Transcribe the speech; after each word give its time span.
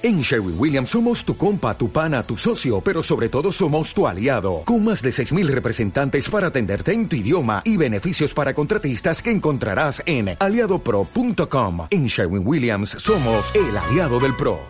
En 0.00 0.20
Sherwin 0.20 0.54
Williams 0.56 0.90
somos 0.90 1.24
tu 1.24 1.36
compa, 1.36 1.76
tu 1.76 1.90
pana, 1.90 2.22
tu 2.22 2.36
socio, 2.36 2.80
pero 2.80 3.02
sobre 3.02 3.28
todo 3.28 3.50
somos 3.50 3.92
tu 3.92 4.06
aliado, 4.06 4.62
con 4.64 4.84
más 4.84 5.02
de 5.02 5.10
6.000 5.10 5.48
representantes 5.48 6.30
para 6.30 6.46
atenderte 6.46 6.92
en 6.92 7.08
tu 7.08 7.16
idioma 7.16 7.62
y 7.64 7.76
beneficios 7.76 8.32
para 8.32 8.54
contratistas 8.54 9.20
que 9.20 9.32
encontrarás 9.32 10.00
en 10.06 10.36
aliadopro.com. 10.38 11.88
En 11.90 12.06
Sherwin 12.06 12.46
Williams 12.46 12.90
somos 12.90 13.52
el 13.56 13.76
aliado 13.76 14.20
del 14.20 14.36
PRO. 14.36 14.60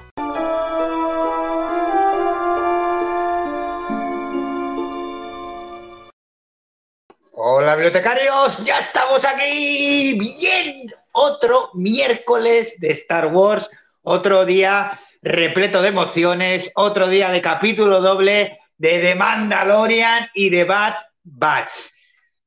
Hola 7.33 7.75
bibliotecarios, 7.75 8.65
ya 8.65 8.79
estamos 8.79 9.27
aquí. 9.27 10.19
Bien, 10.19 10.91
otro 11.13 11.69
miércoles 11.75 12.81
de 12.81 12.93
Star 12.93 13.27
Wars, 13.27 13.69
otro 14.03 14.47
día 14.47 14.99
repleto 15.29 15.83
de 15.83 15.89
emociones, 15.89 16.73
otro 16.75 17.07
día 17.07 17.31
de 17.31 17.43
capítulo 17.43 18.01
doble 18.01 18.59
de 18.79 18.99
The 18.99 19.15
Mandalorian 19.15 20.31
y 20.33 20.49
de 20.49 20.65
Bad 20.65 20.95
Batch. 21.23 21.71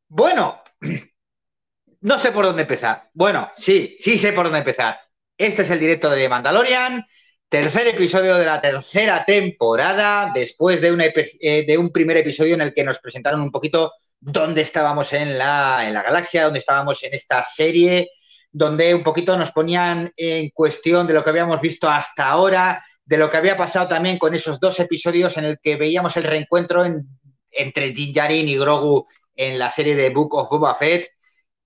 Bueno, 0.07 0.63
no 2.01 2.17
sé 2.17 2.31
por 2.31 2.45
dónde 2.45 2.63
empezar. 2.63 3.09
Bueno, 3.13 3.51
sí, 3.55 3.95
sí 3.99 4.17
sé 4.17 4.33
por 4.33 4.45
dónde 4.45 4.59
empezar. 4.59 4.99
Este 5.37 5.61
es 5.61 5.69
el 5.69 5.79
directo 5.79 6.09
de 6.09 6.21
The 6.23 6.29
Mandalorian, 6.29 7.05
tercer 7.47 7.87
episodio 7.87 8.35
de 8.37 8.45
la 8.45 8.59
tercera 8.59 9.25
temporada, 9.25 10.31
después 10.33 10.81
de, 10.81 11.13
eh, 11.39 11.77
un 11.77 11.91
primer 11.91 12.17
episodio 12.17 12.55
en 12.55 12.61
el 12.61 12.73
que 12.73 12.83
nos 12.83 12.97
presentaron 12.97 13.41
un 13.41 13.51
poquito 13.51 13.93
dónde 14.19 14.61
estábamos 14.61 15.13
en 15.13 15.37
la 15.37 16.01
galaxia, 16.03 16.45
dónde 16.45 16.59
estábamos 16.59 17.03
en 17.03 17.13
esta 17.13 17.43
serie, 17.43 18.09
donde 18.51 18.93
un 18.93 19.03
poquito 19.03 19.37
nos 19.37 19.51
ponían 19.51 20.11
en 20.15 20.49
cuestión 20.49 21.07
de 21.07 21.13
lo 21.13 21.23
que 21.23 21.29
habíamos 21.29 21.61
visto 21.61 21.89
hasta 21.89 22.29
ahora, 22.29 22.83
de 23.05 23.17
lo 23.17 23.29
que 23.29 23.37
había 23.37 23.57
pasado 23.57 23.87
también 23.87 24.17
con 24.17 24.33
esos 24.33 24.59
dos 24.59 24.79
episodios 24.79 25.37
en 25.37 25.45
el 25.45 25.59
que 25.61 25.75
veíamos 25.75 26.15
el 26.17 26.23
reencuentro 26.23 26.85
entre 27.51 27.93
Jinjarin 27.93 28.47
y 28.47 28.57
Grogu 28.57 29.07
en 29.35 29.57
la 29.57 29.69
serie 29.69 29.95
de 29.95 30.09
Book 30.09 30.35
of 30.35 30.49
Boba 30.49 30.75
Fett. 30.75 31.09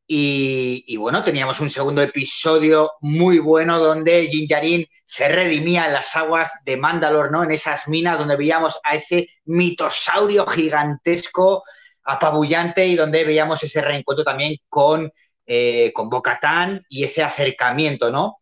Y, 0.08 0.96
bueno, 0.98 1.24
teníamos 1.24 1.60
un 1.60 1.70
segundo 1.70 2.04
episodio 2.04 2.92
muy 3.02 3.40
bueno 3.40 3.80
donde 3.80 4.28
Jinjarin 4.28 4.86
se 5.04 5.28
redimía 5.30 5.88
en 5.88 5.94
las 5.94 6.16
aguas 6.16 6.62
de 6.64 6.78
Mandalore, 6.78 7.32
¿no? 7.32 7.44
En 7.44 7.50
esas 7.50 7.88
minas 7.88 8.20
donde 8.20 8.36
veíamos 8.36 8.80
a 8.84 8.94
ese 8.94 9.28
mitosaurio 9.46 10.46
gigantesco, 10.46 11.64
apabullante, 12.04 12.86
y 12.86 12.96
donde 12.96 13.24
veíamos 13.24 13.64
ese 13.64 13.82
reencuentro 13.82 14.24
también 14.24 14.58
con 14.70 15.12
eh, 15.46 15.92
con 15.94 16.10
Bocatán 16.10 16.86
y 16.90 17.04
ese 17.04 17.24
acercamiento, 17.24 18.12
¿no? 18.12 18.38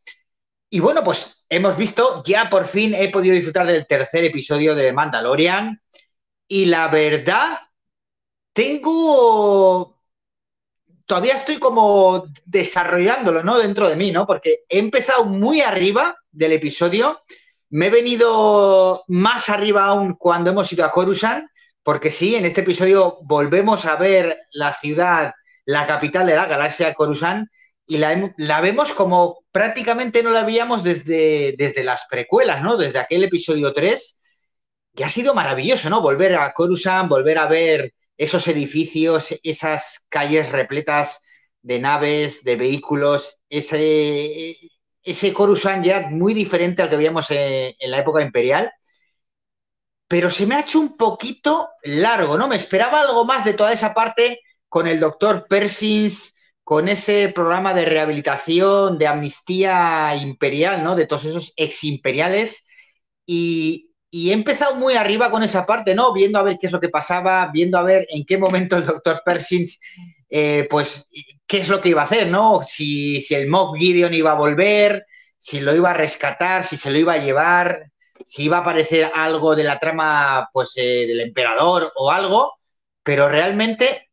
Y 0.69 0.79
bueno, 0.79 1.03
pues 1.03 1.45
hemos 1.49 1.77
visto, 1.77 2.23
ya 2.25 2.49
por 2.49 2.67
fin 2.67 2.95
he 2.95 3.09
podido 3.09 3.35
disfrutar 3.35 3.67
del 3.67 3.85
tercer 3.85 4.23
episodio 4.23 4.73
de 4.73 4.91
Mandalorian 4.93 5.81
y 6.47 6.65
la 6.65 6.87
verdad, 6.87 7.59
tengo... 8.53 9.99
Todavía 11.05 11.35
estoy 11.35 11.57
como 11.57 12.25
desarrollándolo, 12.45 13.43
¿no? 13.43 13.59
Dentro 13.59 13.89
de 13.89 13.95
mí, 13.95 14.11
¿no? 14.11 14.25
Porque 14.25 14.63
he 14.69 14.79
empezado 14.79 15.25
muy 15.25 15.61
arriba 15.61 16.17
del 16.31 16.53
episodio, 16.53 17.21
me 17.69 17.87
he 17.87 17.89
venido 17.89 19.03
más 19.07 19.49
arriba 19.49 19.85
aún 19.85 20.13
cuando 20.13 20.51
hemos 20.51 20.71
ido 20.71 20.85
a 20.85 20.91
Coruscant, 20.91 21.45
porque 21.83 22.09
sí, 22.09 22.35
en 22.35 22.45
este 22.45 22.61
episodio 22.61 23.19
volvemos 23.23 23.85
a 23.85 23.95
ver 23.97 24.37
la 24.51 24.73
ciudad 24.73 25.33
la 25.65 25.87
capital 25.87 26.27
de 26.27 26.35
la 26.35 26.45
galaxia, 26.45 26.93
Coruscant, 26.93 27.47
y 27.85 27.97
la, 27.97 28.61
vemos 28.61 28.93
como 28.93 29.43
prácticamente 29.51 30.23
no 30.23 30.31
la 30.31 30.43
veíamos 30.43 30.83
desde, 30.83 31.55
desde 31.57 31.83
las 31.83 32.05
precuelas, 32.09 32.61
¿no? 32.61 32.77
Desde 32.77 32.99
aquel 32.99 33.23
episodio 33.23 33.73
3, 33.73 34.19
que 34.95 35.03
ha 35.03 35.09
sido 35.09 35.33
maravilloso, 35.33 35.89
¿no? 35.89 36.01
Volver 36.01 36.35
a 36.35 36.53
Coruscant, 36.53 37.09
volver 37.09 37.37
a 37.37 37.47
ver 37.47 37.93
esos 38.17 38.47
edificios, 38.47 39.35
esas 39.43 40.05
calles 40.09 40.51
repletas 40.51 41.19
de 41.61 41.79
naves, 41.79 42.43
de 42.43 42.55
vehículos, 42.55 43.39
ese, 43.49 44.55
ese 45.03 45.33
Coruscant 45.33 45.85
ya 45.85 46.07
muy 46.09 46.33
diferente 46.33 46.81
al 46.81 46.89
que 46.89 46.97
veíamos 46.97 47.31
en, 47.31 47.75
en 47.77 47.91
la 47.91 47.99
época 47.99 48.21
imperial 48.21 48.71
pero 50.13 50.29
se 50.29 50.45
me 50.45 50.53
ha 50.53 50.59
hecho 50.59 50.79
un 50.79 50.95
poquito 50.95 51.69
largo, 51.83 52.37
¿no? 52.37 52.47
Me 52.47 52.55
esperaba 52.55 53.01
algo 53.01 53.25
más 53.25 53.45
de 53.45 53.55
toda 53.55 53.73
esa 53.73 53.95
parte 53.95 54.41
con 54.73 54.87
el 54.87 54.99
doctor 54.99 55.45
Persins, 55.47 56.33
con 56.63 56.89
ese 56.89 57.29
programa 57.29 57.75
de 57.75 57.85
rehabilitación, 57.85 58.97
de 58.97 59.05
amnistía 59.05 60.15
imperial, 60.15 60.83
¿no? 60.83 60.95
De 60.95 61.05
todos 61.05 61.25
esos 61.25 61.53
ex 61.57 61.83
imperiales. 61.83 62.65
Y, 63.23 63.91
he 64.11 64.31
empezado 64.33 64.73
muy 64.73 64.95
arriba 64.95 65.29
con 65.29 65.43
esa 65.43 65.67
parte, 65.67 65.93
¿no? 65.93 66.11
Viendo 66.11 66.39
a 66.39 66.41
ver 66.41 66.57
qué 66.59 66.65
es 66.65 66.73
lo 66.73 66.79
que 66.79 66.89
pasaba, 66.89 67.51
viendo 67.53 67.77
a 67.77 67.83
ver 67.83 68.07
en 68.09 68.25
qué 68.25 68.39
momento 68.39 68.75
el 68.75 68.83
doctor 68.83 69.21
Persins, 69.23 69.79
eh, 70.27 70.65
pues, 70.67 71.07
qué 71.45 71.59
es 71.59 71.69
lo 71.69 71.79
que 71.79 71.89
iba 71.89 72.01
a 72.01 72.05
hacer, 72.05 72.29
¿no? 72.29 72.63
Si, 72.63 73.21
si 73.21 73.35
el 73.35 73.49
Moff 73.49 73.77
Gideon 73.77 74.15
iba 74.15 74.31
a 74.31 74.35
volver, 74.35 75.05
si 75.37 75.59
lo 75.59 75.75
iba 75.75 75.91
a 75.91 75.93
rescatar, 75.93 76.63
si 76.63 76.77
se 76.77 76.89
lo 76.89 76.97
iba 76.97 77.13
a 77.13 77.17
llevar, 77.17 77.91
si 78.25 78.45
iba 78.45 78.57
a 78.57 78.61
aparecer 78.61 79.11
algo 79.13 79.55
de 79.55 79.65
la 79.65 79.77
trama, 79.77 80.49
pues, 80.51 80.73
eh, 80.77 81.05
del 81.05 81.19
emperador 81.21 81.91
o 81.95 82.09
algo, 82.09 82.53
pero 83.03 83.29
realmente 83.29 84.09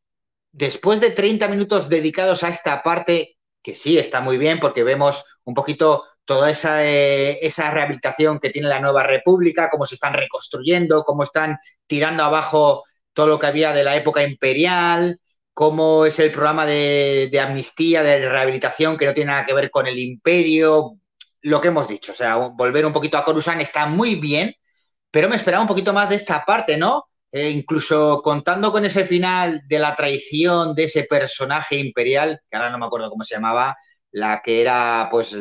después 0.53 1.01
de 1.01 1.11
30 1.11 1.49
minutos 1.49 1.89
dedicados 1.89 2.43
a 2.43 2.49
esta 2.49 2.83
parte, 2.83 3.37
que 3.63 3.75
sí 3.75 3.99
está 3.99 4.21
muy 4.21 4.39
bien 4.39 4.59
porque 4.59 4.85
vemos 4.85 5.25
un 5.45 5.55
poquito 5.55 6.05
toda 6.25 6.51
esa, 6.51 6.87
eh, 6.87 7.39
esa 7.45 7.71
rehabilitación 7.71 8.39
que 8.39 8.51
tiene 8.51 8.69
la 8.69 8.81
nueva 8.81 9.03
república, 9.03 9.69
cómo 9.71 9.87
se 9.87 9.97
están 9.97 10.15
reconstruyendo, 10.15 11.05
cómo 11.05 11.25
están 11.25 11.59
tirando 11.87 12.23
abajo 12.23 12.85
todo 13.13 13.27
lo 13.27 13.39
que 13.39 13.47
había 13.47 13.73
de 13.73 13.85
la 13.85 13.97
época 13.97 14.23
imperial, 14.23 15.21
cómo 15.53 16.07
es 16.07 16.19
el 16.19 16.31
programa 16.31 16.65
de, 16.67 17.29
de, 17.31 17.41
amnistía, 17.41 18.03
de 18.03 18.29
rehabilitación 18.29 18.97
que 18.97 19.07
no 19.07 19.15
tiene 19.15 19.33
nada 19.33 19.47
que 19.47 19.55
ver 19.55 19.71
con 19.71 19.87
el 19.87 19.99
imperio, 19.99 21.01
lo 21.43 21.61
que 21.61 21.69
hemos 21.69 21.89
dicho, 21.89 22.13
o 22.13 22.15
sea, 22.15 22.37
volver 22.37 22.87
un 22.87 22.93
poquito 22.93 23.17
a 23.19 23.25
Coruscant 23.25 23.61
está 23.61 23.87
muy 23.87 24.15
bien, 24.15 24.55
pero 25.11 25.29
me 25.29 25.37
esperaba 25.37 25.63
un 25.63 25.69
poquito 25.69 25.93
más 25.93 26.09
de 26.09 26.17
esta 26.17 26.45
parte, 26.45 26.77
¿no? 26.77 27.10
Eh, 27.33 27.51
incluso 27.51 28.21
contando 28.23 28.73
con 28.73 28.85
ese 28.85 29.05
final 29.05 29.63
de 29.69 29.79
la 29.79 29.95
traición 29.95 30.75
de 30.75 30.85
ese 30.85 31.05
personaje 31.05 31.77
imperial, 31.77 32.41
que 32.51 32.57
ahora 32.57 32.71
no 32.71 32.79
me 32.79 32.87
acuerdo 32.87 33.11
cómo 33.11 33.23
se 33.25 33.37
llamaba, 33.37 33.77
la 34.11 34.43
que 34.43 34.61
era 34.61 35.09
pues 35.11 35.37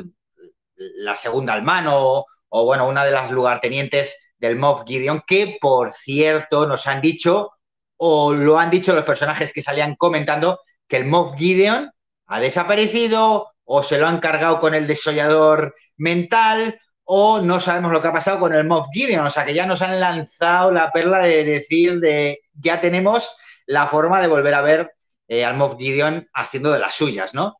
la 0.75 1.15
segunda 1.15 1.53
al 1.53 1.63
mano, 1.63 2.25
o 2.49 2.65
bueno, 2.65 2.87
una 2.87 3.05
de 3.05 3.11
las 3.11 3.31
lugartenientes 3.31 4.33
del 4.37 4.55
Moff 4.55 4.83
Gideon, 4.85 5.23
que 5.27 5.57
por 5.59 5.91
cierto 5.91 6.67
nos 6.67 6.87
han 6.87 7.01
dicho, 7.01 7.51
o 7.97 8.33
lo 8.33 8.59
han 8.59 8.69
dicho 8.69 8.93
los 8.93 9.03
personajes 9.03 9.51
que 9.51 9.61
salían 9.63 9.95
comentando, 9.95 10.59
que 10.87 10.97
el 10.97 11.05
Moff 11.05 11.35
Gideon 11.37 11.91
ha 12.27 12.39
desaparecido, 12.39 13.51
o 13.63 13.83
se 13.83 13.97
lo 13.97 14.07
han 14.07 14.19
cargado 14.19 14.59
con 14.59 14.73
el 14.73 14.87
desollador 14.87 15.75
mental, 15.97 16.79
o 17.11 17.41
no 17.41 17.59
sabemos 17.59 17.91
lo 17.91 18.03
que 18.03 18.07
ha 18.07 18.13
pasado 18.13 18.39
con 18.39 18.53
el 18.53 18.67
Moff 18.67 18.89
Gideon, 18.93 19.25
o 19.25 19.29
sea 19.31 19.43
que 19.43 19.55
ya 19.55 19.65
nos 19.65 19.81
han 19.81 19.99
lanzado 19.99 20.69
la 20.69 20.91
perla 20.91 21.21
de 21.21 21.43
decir 21.43 21.99
de 21.99 22.41
ya 22.53 22.79
tenemos 22.79 23.35
la 23.65 23.87
forma 23.87 24.21
de 24.21 24.27
volver 24.27 24.53
a 24.53 24.61
ver 24.61 24.93
eh, 25.27 25.43
al 25.43 25.57
Moff 25.57 25.75
Gideon 25.79 26.29
haciendo 26.33 26.71
de 26.71 26.77
las 26.77 26.93
suyas, 26.93 27.33
¿no? 27.33 27.57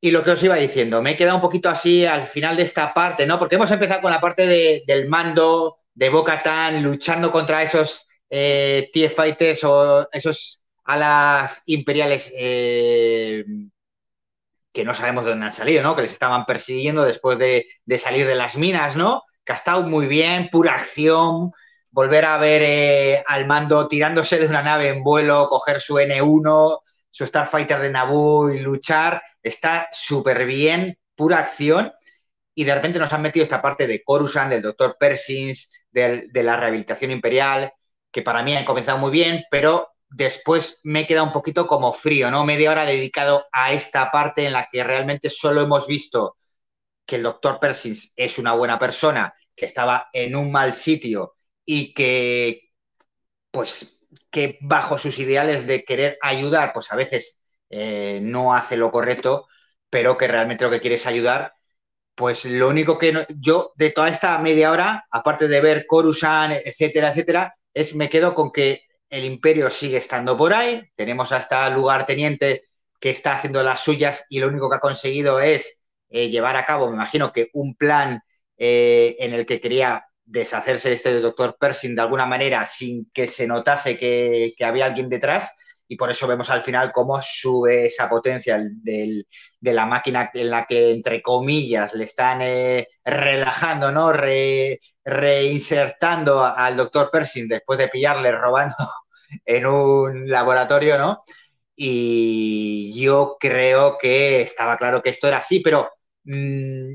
Y 0.00 0.10
lo 0.10 0.24
que 0.24 0.32
os 0.32 0.42
iba 0.42 0.56
diciendo, 0.56 1.00
me 1.00 1.12
he 1.12 1.16
quedado 1.16 1.36
un 1.36 1.42
poquito 1.42 1.68
así 1.68 2.06
al 2.06 2.26
final 2.26 2.56
de 2.56 2.64
esta 2.64 2.92
parte, 2.92 3.24
¿no? 3.24 3.38
Porque 3.38 3.54
hemos 3.54 3.70
empezado 3.70 4.00
con 4.00 4.10
la 4.10 4.20
parte 4.20 4.82
del 4.84 5.08
mando 5.08 5.78
de 5.94 6.08
Boca 6.08 6.42
Tan 6.42 6.82
luchando 6.82 7.30
contra 7.30 7.62
esos 7.62 8.08
eh, 8.28 8.90
TIE 8.92 9.10
Fighters 9.10 9.62
o 9.62 10.08
esos 10.10 10.64
alas 10.82 11.62
imperiales 11.66 12.32
eh, 12.36 13.44
que 14.78 14.84
no 14.84 14.94
sabemos 14.94 15.24
de 15.24 15.30
dónde 15.30 15.46
han 15.46 15.52
salido, 15.52 15.82
¿no? 15.82 15.96
Que 15.96 16.02
les 16.02 16.12
estaban 16.12 16.46
persiguiendo 16.46 17.02
después 17.02 17.36
de, 17.36 17.66
salir 17.98 18.28
de 18.28 18.36
las 18.36 18.56
minas, 18.56 18.94
¿no? 18.94 19.24
Que 19.44 19.50
ha 19.50 19.56
estado 19.56 19.82
muy 19.82 20.06
bien, 20.06 20.50
pura 20.52 20.74
acción, 20.74 21.50
volver 21.90 22.24
a 22.24 22.38
ver 22.38 22.62
eh, 22.64 23.24
al 23.26 23.48
mando 23.48 23.88
tirándose 23.88 24.38
de 24.38 24.46
una 24.46 24.62
nave 24.62 24.86
en 24.86 25.02
vuelo, 25.02 25.48
coger 25.48 25.80
su 25.80 25.96
N1, 25.96 26.78
su 27.10 27.26
Starfighter 27.26 27.80
de 27.80 27.90
Naboo 27.90 28.52
y 28.52 28.60
luchar, 28.60 29.20
está 29.42 29.88
súper 29.90 30.46
bien, 30.46 30.96
pura 31.16 31.40
acción. 31.40 31.92
Y 32.54 32.62
de 32.62 32.74
repente 32.76 33.00
nos 33.00 33.12
han 33.12 33.22
metido 33.22 33.42
esta 33.42 33.60
parte 33.60 33.88
de 33.88 34.04
Coruscant, 34.04 34.52
del 34.52 34.62
Dr. 34.62 34.96
Persins, 34.96 35.72
de 35.90 36.42
la 36.44 36.56
rehabilitación 36.56 37.10
imperial, 37.10 37.72
que 38.12 38.22
para 38.22 38.44
mí 38.44 38.56
han 38.56 38.64
comenzado 38.64 38.98
muy 38.98 39.10
bien, 39.10 39.42
pero 39.50 39.88
después 40.10 40.80
me 40.84 41.00
he 41.00 41.06
quedado 41.06 41.26
un 41.26 41.32
poquito 41.32 41.66
como 41.66 41.92
frío, 41.92 42.30
¿no? 42.30 42.44
Media 42.44 42.70
hora 42.72 42.84
dedicado 42.84 43.46
a 43.52 43.72
esta 43.72 44.10
parte 44.10 44.46
en 44.46 44.52
la 44.52 44.68
que 44.70 44.84
realmente 44.84 45.30
solo 45.30 45.60
hemos 45.62 45.86
visto 45.86 46.36
que 47.06 47.16
el 47.16 47.24
doctor 47.24 47.60
Persins 47.60 48.12
es 48.16 48.38
una 48.38 48.54
buena 48.54 48.78
persona, 48.78 49.34
que 49.56 49.66
estaba 49.66 50.08
en 50.12 50.36
un 50.36 50.52
mal 50.52 50.72
sitio 50.74 51.34
y 51.64 51.94
que, 51.94 52.70
pues, 53.50 54.00
que 54.30 54.58
bajo 54.62 54.98
sus 54.98 55.18
ideales 55.18 55.66
de 55.66 55.84
querer 55.84 56.18
ayudar, 56.22 56.72
pues 56.72 56.90
a 56.92 56.96
veces 56.96 57.42
eh, 57.70 58.20
no 58.22 58.54
hace 58.54 58.76
lo 58.76 58.90
correcto, 58.90 59.46
pero 59.90 60.16
que 60.16 60.28
realmente 60.28 60.64
lo 60.64 60.70
que 60.70 60.80
quiere 60.80 60.96
es 60.96 61.06
ayudar. 61.06 61.52
pues 62.14 62.44
lo 62.46 62.68
único 62.68 62.98
que 62.98 63.26
yo 63.38 63.72
de 63.76 63.90
toda 63.90 64.08
esta 64.10 64.38
media 64.38 64.72
hora, 64.72 65.06
aparte 65.10 65.48
de 65.48 65.60
ver 65.60 65.86
Coruscant, 65.86 66.54
etcétera, 66.64 67.10
etcétera, 67.10 67.56
es 67.74 67.94
me 67.94 68.08
quedo 68.10 68.34
con 68.34 68.52
que 68.52 68.82
el 69.10 69.24
imperio 69.24 69.70
sigue 69.70 69.98
estando 69.98 70.36
por 70.36 70.52
ahí, 70.52 70.82
tenemos 70.96 71.32
hasta 71.32 71.66
el 71.66 71.74
lugar 71.74 72.06
teniente 72.06 72.68
que 73.00 73.10
está 73.10 73.36
haciendo 73.36 73.62
las 73.62 73.80
suyas 73.80 74.26
y 74.28 74.40
lo 74.40 74.48
único 74.48 74.68
que 74.68 74.76
ha 74.76 74.80
conseguido 74.80 75.40
es 75.40 75.80
eh, 76.10 76.30
llevar 76.30 76.56
a 76.56 76.66
cabo, 76.66 76.88
me 76.88 76.94
imagino 76.94 77.32
que 77.32 77.50
un 77.52 77.74
plan 77.74 78.22
eh, 78.56 79.16
en 79.20 79.34
el 79.34 79.46
que 79.46 79.60
quería 79.60 80.04
deshacerse 80.24 80.90
de 80.90 80.96
este 80.96 81.20
doctor 81.20 81.56
Pershing 81.58 81.94
de 81.94 82.02
alguna 82.02 82.26
manera 82.26 82.66
sin 82.66 83.10
que 83.12 83.26
se 83.26 83.46
notase 83.46 83.96
que, 83.96 84.54
había 84.60 84.86
alguien 84.86 85.08
detrás 85.08 85.52
y 85.88 85.96
por 85.96 86.10
eso 86.10 86.26
vemos 86.26 86.50
al 86.50 86.62
final 86.62 86.92
cómo 86.92 87.20
sube 87.22 87.86
esa 87.86 88.08
potencia 88.08 88.62
de 88.62 89.24
la 89.72 89.86
máquina 89.86 90.30
en 90.34 90.50
la 90.50 90.66
que, 90.66 90.90
entre 90.90 91.22
comillas, 91.22 91.94
le 91.94 92.04
están 92.04 92.42
eh, 92.42 92.88
relajando, 93.04 93.90
¿no? 93.90 94.12
reinsertando 95.04 96.44
al 96.44 96.76
doctor 96.76 97.10
Pershing 97.10 97.48
después 97.48 97.78
de 97.78 97.88
pillarle 97.88 98.32
robando 98.32 98.76
en 99.44 99.66
un 99.66 100.28
laboratorio, 100.28 100.98
¿no? 100.98 101.22
Y 101.74 102.92
yo 103.00 103.36
creo 103.40 103.96
que 103.98 104.42
estaba 104.42 104.76
claro 104.76 105.00
que 105.02 105.10
esto 105.10 105.28
era 105.28 105.38
así, 105.38 105.60
pero 105.60 105.88
mm, 106.24 106.94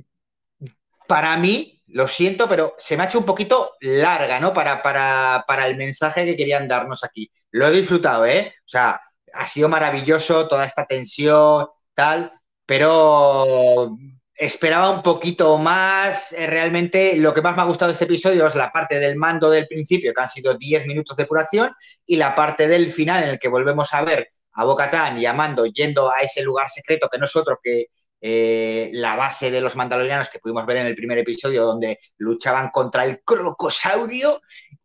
para 1.08 1.38
mí, 1.38 1.73
lo 1.94 2.08
siento, 2.08 2.50
pero 2.50 2.76
se 2.78 2.98
me 2.98 3.04
ha 3.04 3.06
hecho 3.06 3.20
un 3.20 3.26
poquito 3.26 3.74
larga, 3.82 4.40
¿no? 4.40 4.52
Para, 4.52 4.82
para, 4.82 5.68
el 5.68 5.78
mensaje 5.78 6.26
que 6.26 6.36
querían 6.36 6.68
darnos 6.68 7.04
aquí. 7.04 7.32
Lo 7.52 7.68
he 7.68 7.72
disfrutado, 7.72 8.26
¿eh? 8.26 8.54
O 8.60 8.68
sea, 8.68 9.00
ha 9.32 9.46
sido 9.46 9.70
maravilloso 9.70 10.48
toda 10.48 10.66
esta 10.66 10.86
tensión, 10.86 11.68
tal, 11.94 12.34
pero 12.66 13.96
esperaba 14.36 14.90
un 14.90 15.04
poquito 15.04 15.58
más. 15.60 16.34
Eh, 16.34 16.48
realmente 16.48 17.16
lo 17.16 17.32
que 17.34 17.44
más 17.44 17.56
me 17.56 17.62
ha 17.62 17.66
gustado 17.66 17.90
de 17.90 17.94
este 17.94 18.06
episodio 18.06 18.48
es 18.48 18.56
la 18.56 18.72
parte 18.72 19.00
del 19.00 19.16
mando 19.16 19.50
del 19.52 19.68
principio, 19.68 20.14
que 20.14 20.22
han 20.22 20.30
sido 20.30 20.56
10 20.56 20.88
minutos 20.88 21.16
de 21.16 21.28
curación, 21.28 21.72
y 22.08 22.16
la 22.16 22.34
parte 22.34 22.68
del 22.68 22.92
final 22.92 23.24
en 23.24 23.30
el 23.30 23.40
que 23.40 23.50
volvemos 23.50 23.94
a 23.94 24.04
ver 24.04 24.32
a 24.54 24.66
Bocatán 24.66 25.20
llamando, 25.20 25.68
yendo 25.68 26.10
a 26.12 26.22
ese 26.22 26.42
lugar 26.42 26.70
secreto 26.70 27.08
que 27.12 27.20
nosotros 27.20 27.60
que 27.64 27.88
eh, 28.26 28.90
la 28.94 29.18
base 29.18 29.52
de 29.52 29.60
los 29.60 29.76
mandalorianos 29.76 30.30
que 30.30 30.40
pudimos 30.40 30.66
ver 30.66 30.78
en 30.78 30.88
el 30.88 30.96
primer 30.96 31.18
episodio, 31.18 31.66
donde 31.66 32.00
luchaban 32.20 32.70
contra 32.70 33.04
el 33.04 33.22
crocosaurio. 33.22 34.42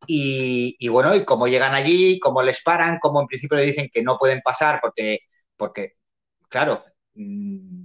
Y, 0.08 0.88
bueno, 0.88 1.14
y 1.14 1.25
cómo 1.25 1.46
llegan 1.46 1.73
allí, 1.73 2.19
cómo 2.19 2.43
les 2.43 2.61
paran, 2.64 2.99
cómo 3.00 3.20
en 3.20 3.29
principio 3.29 3.56
le 3.56 3.67
dicen 3.67 3.90
que 3.93 4.02
no 4.02 4.19
pueden 4.19 4.40
pasar 4.40 4.81
porque, 4.82 5.20
porque 5.56 5.94
claro, 6.49 6.85
mm, 7.14 7.85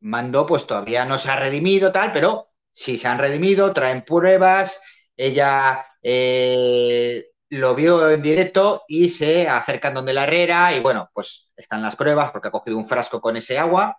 Mando 0.00 0.46
pues 0.46 0.66
todavía 0.66 1.04
no 1.06 1.18
se 1.18 1.30
ha 1.30 1.36
redimido, 1.36 1.90
tal, 1.90 2.12
pero 2.12 2.50
sí 2.70 2.98
se 2.98 3.08
han 3.08 3.18
redimido, 3.18 3.72
traen 3.72 4.04
pruebas. 4.04 4.80
Ella 5.16 5.86
eh, 6.02 7.30
lo 7.48 7.74
vio 7.74 8.10
en 8.10 8.22
directo 8.22 8.84
y 8.86 9.08
se 9.08 9.48
acercan 9.48 9.94
donde 9.94 10.12
la 10.12 10.24
herrera 10.24 10.72
y 10.76 10.80
bueno, 10.80 11.10
pues 11.12 11.50
están 11.56 11.82
las 11.82 11.96
pruebas 11.96 12.30
porque 12.30 12.48
ha 12.48 12.52
cogido 12.52 12.76
un 12.76 12.86
frasco 12.86 13.20
con 13.20 13.36
ese 13.36 13.58
agua 13.58 13.96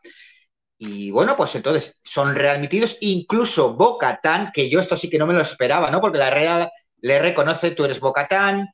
y 0.78 1.12
bueno, 1.12 1.36
pues 1.38 1.56
entonces 1.56 2.00
son 2.04 2.36
readmitidos, 2.36 2.98
incluso 3.02 3.76
Bocatán, 3.76 4.52
que 4.54 4.70
yo 4.70 4.80
esto 4.80 4.98
sí 4.98 5.10
que 5.10 5.18
no 5.18 5.28
me 5.28 5.34
lo 5.34 5.42
esperaba, 5.42 5.90
¿no? 5.90 6.02
Porque 6.02 6.18
la 6.18 6.28
Herrera 6.28 6.72
le 7.02 7.20
reconoce, 7.20 7.72
tú 7.72 7.86
eres 7.86 8.00
Bocatán, 8.00 8.70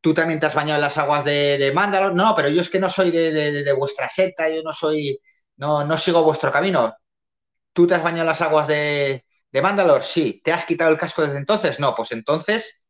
tú 0.00 0.14
también 0.14 0.40
te 0.40 0.46
has 0.46 0.54
bañado 0.54 0.76
en 0.78 0.82
las 0.82 0.98
aguas 0.98 1.24
de, 1.24 1.58
de 1.58 1.72
Mándalo. 1.72 2.12
No, 2.12 2.34
pero 2.36 2.48
yo 2.48 2.60
es 2.60 2.70
que 2.70 2.80
no 2.80 2.88
soy 2.90 3.10
de, 3.12 3.72
vuestra 3.74 4.08
secta, 4.08 4.48
yo 4.48 4.62
no 4.62 4.72
soy, 4.72 5.18
no, 5.56 5.84
no 5.84 5.96
sigo 5.98 6.22
vuestro 6.24 6.52
camino. 6.52 6.94
¿Tú 7.72 7.86
te 7.86 7.94
has 7.94 8.02
bañado 8.02 8.22
en 8.22 8.28
las 8.28 8.42
aguas 8.42 8.68
de, 8.68 9.24
de 9.50 9.62
Mandalor? 9.62 10.02
Sí. 10.04 10.40
¿Te 10.44 10.52
has 10.52 10.64
quitado 10.64 10.90
el 10.90 10.98
casco 10.98 11.22
desde 11.22 11.38
entonces? 11.38 11.80
No, 11.80 11.94
pues 11.94 12.12
entonces 12.12 12.82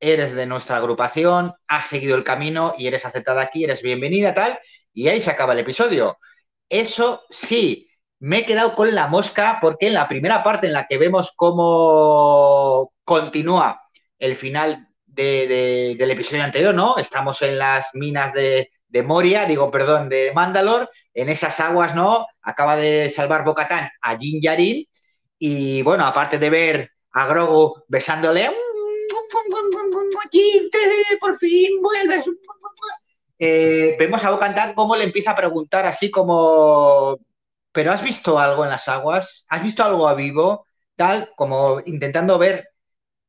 eres 0.00 0.34
de 0.34 0.46
nuestra 0.46 0.76
agrupación, 0.78 1.54
has 1.68 1.86
seguido 1.86 2.16
el 2.16 2.24
camino 2.24 2.74
y 2.76 2.88
eres 2.88 3.06
aceptada 3.06 3.42
aquí, 3.42 3.64
eres 3.64 3.82
bienvenida, 3.82 4.34
tal, 4.34 4.58
y 4.92 5.08
ahí 5.08 5.20
se 5.20 5.30
acaba 5.30 5.52
el 5.52 5.60
episodio. 5.60 6.18
Eso 6.72 7.26
sí, 7.28 7.90
me 8.18 8.38
he 8.38 8.46
quedado 8.46 8.74
con 8.74 8.94
la 8.94 9.06
mosca 9.06 9.58
porque 9.60 9.88
en 9.88 9.92
la 9.92 10.08
primera 10.08 10.42
parte 10.42 10.68
en 10.68 10.72
la 10.72 10.86
que 10.86 10.96
vemos 10.96 11.34
cómo 11.36 12.94
continúa 13.04 13.82
el 14.18 14.36
final 14.36 14.88
del 15.04 16.10
episodio 16.10 16.42
anterior, 16.42 16.74
¿no? 16.74 16.96
Estamos 16.96 17.42
en 17.42 17.58
las 17.58 17.90
minas 17.92 18.32
de, 18.32 18.70
Moria, 19.04 19.44
digo, 19.44 19.70
perdón, 19.70 20.08
de 20.08 20.32
Mandalor, 20.32 20.88
en 21.12 21.28
esas 21.28 21.60
aguas, 21.60 21.94
¿no? 21.94 22.26
Acaba 22.40 22.78
de 22.78 23.10
salvar 23.10 23.44
Bocatán 23.44 23.90
a 24.00 24.16
Jin 24.16 24.40
Yarin 24.40 24.86
y 25.38 25.82
bueno, 25.82 26.06
aparte 26.06 26.38
de 26.38 26.48
ver 26.48 26.90
a 27.10 27.26
Grogu 27.26 27.84
besándole, 27.86 28.50
por 31.20 31.36
fin 31.36 31.82
vuelves, 31.82 32.24
eh, 33.38 33.96
vemos 33.98 34.24
a 34.24 34.30
Bocantán 34.30 34.74
cómo 34.74 34.96
le 34.96 35.04
empieza 35.04 35.32
a 35.32 35.36
preguntar 35.36 35.86
así 35.86 36.10
como, 36.10 37.18
¿pero 37.72 37.92
has 37.92 38.02
visto 38.02 38.38
algo 38.38 38.64
en 38.64 38.70
las 38.70 38.88
aguas? 38.88 39.46
¿Has 39.48 39.62
visto 39.62 39.84
algo 39.84 40.08
a 40.08 40.14
vivo? 40.14 40.66
Tal, 40.96 41.32
como 41.36 41.80
intentando 41.86 42.38
ver 42.38 42.72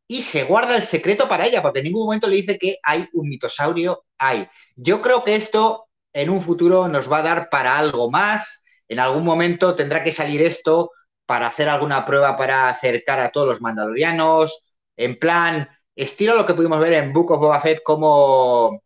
y 0.07 0.21
se 0.21 0.43
guarda 0.43 0.75
el 0.75 0.83
secreto 0.83 1.27
para 1.27 1.45
ella, 1.47 1.61
porque 1.61 1.79
en 1.79 1.85
ningún 1.85 2.05
momento 2.05 2.27
le 2.27 2.35
dice 2.37 2.57
que 2.57 2.77
hay 2.83 3.07
un 3.13 3.29
mitosaurio, 3.29 4.05
hay. 4.17 4.47
Yo 4.75 5.01
creo 5.01 5.23
que 5.23 5.35
esto 5.35 5.87
en 6.13 6.29
un 6.29 6.41
futuro 6.41 6.87
nos 6.87 7.11
va 7.11 7.19
a 7.19 7.23
dar 7.23 7.49
para 7.49 7.77
algo 7.77 8.11
más, 8.11 8.63
en 8.87 8.99
algún 8.99 9.23
momento 9.25 9.75
tendrá 9.75 10.03
que 10.03 10.11
salir 10.11 10.41
esto 10.41 10.91
para 11.25 11.47
hacer 11.47 11.69
alguna 11.69 12.05
prueba 12.05 12.37
para 12.37 12.69
acercar 12.69 13.19
a 13.19 13.31
todos 13.31 13.47
los 13.47 13.61
mandalorianos, 13.61 14.63
en 14.97 15.17
plan, 15.17 15.69
estilo 15.95 16.35
lo 16.35 16.45
que 16.45 16.53
pudimos 16.53 16.79
ver 16.79 16.93
en 16.93 17.13
Book 17.13 17.31
of 17.31 17.39
Boba 17.39 17.61
Fett 17.61 17.81
como 17.83 18.82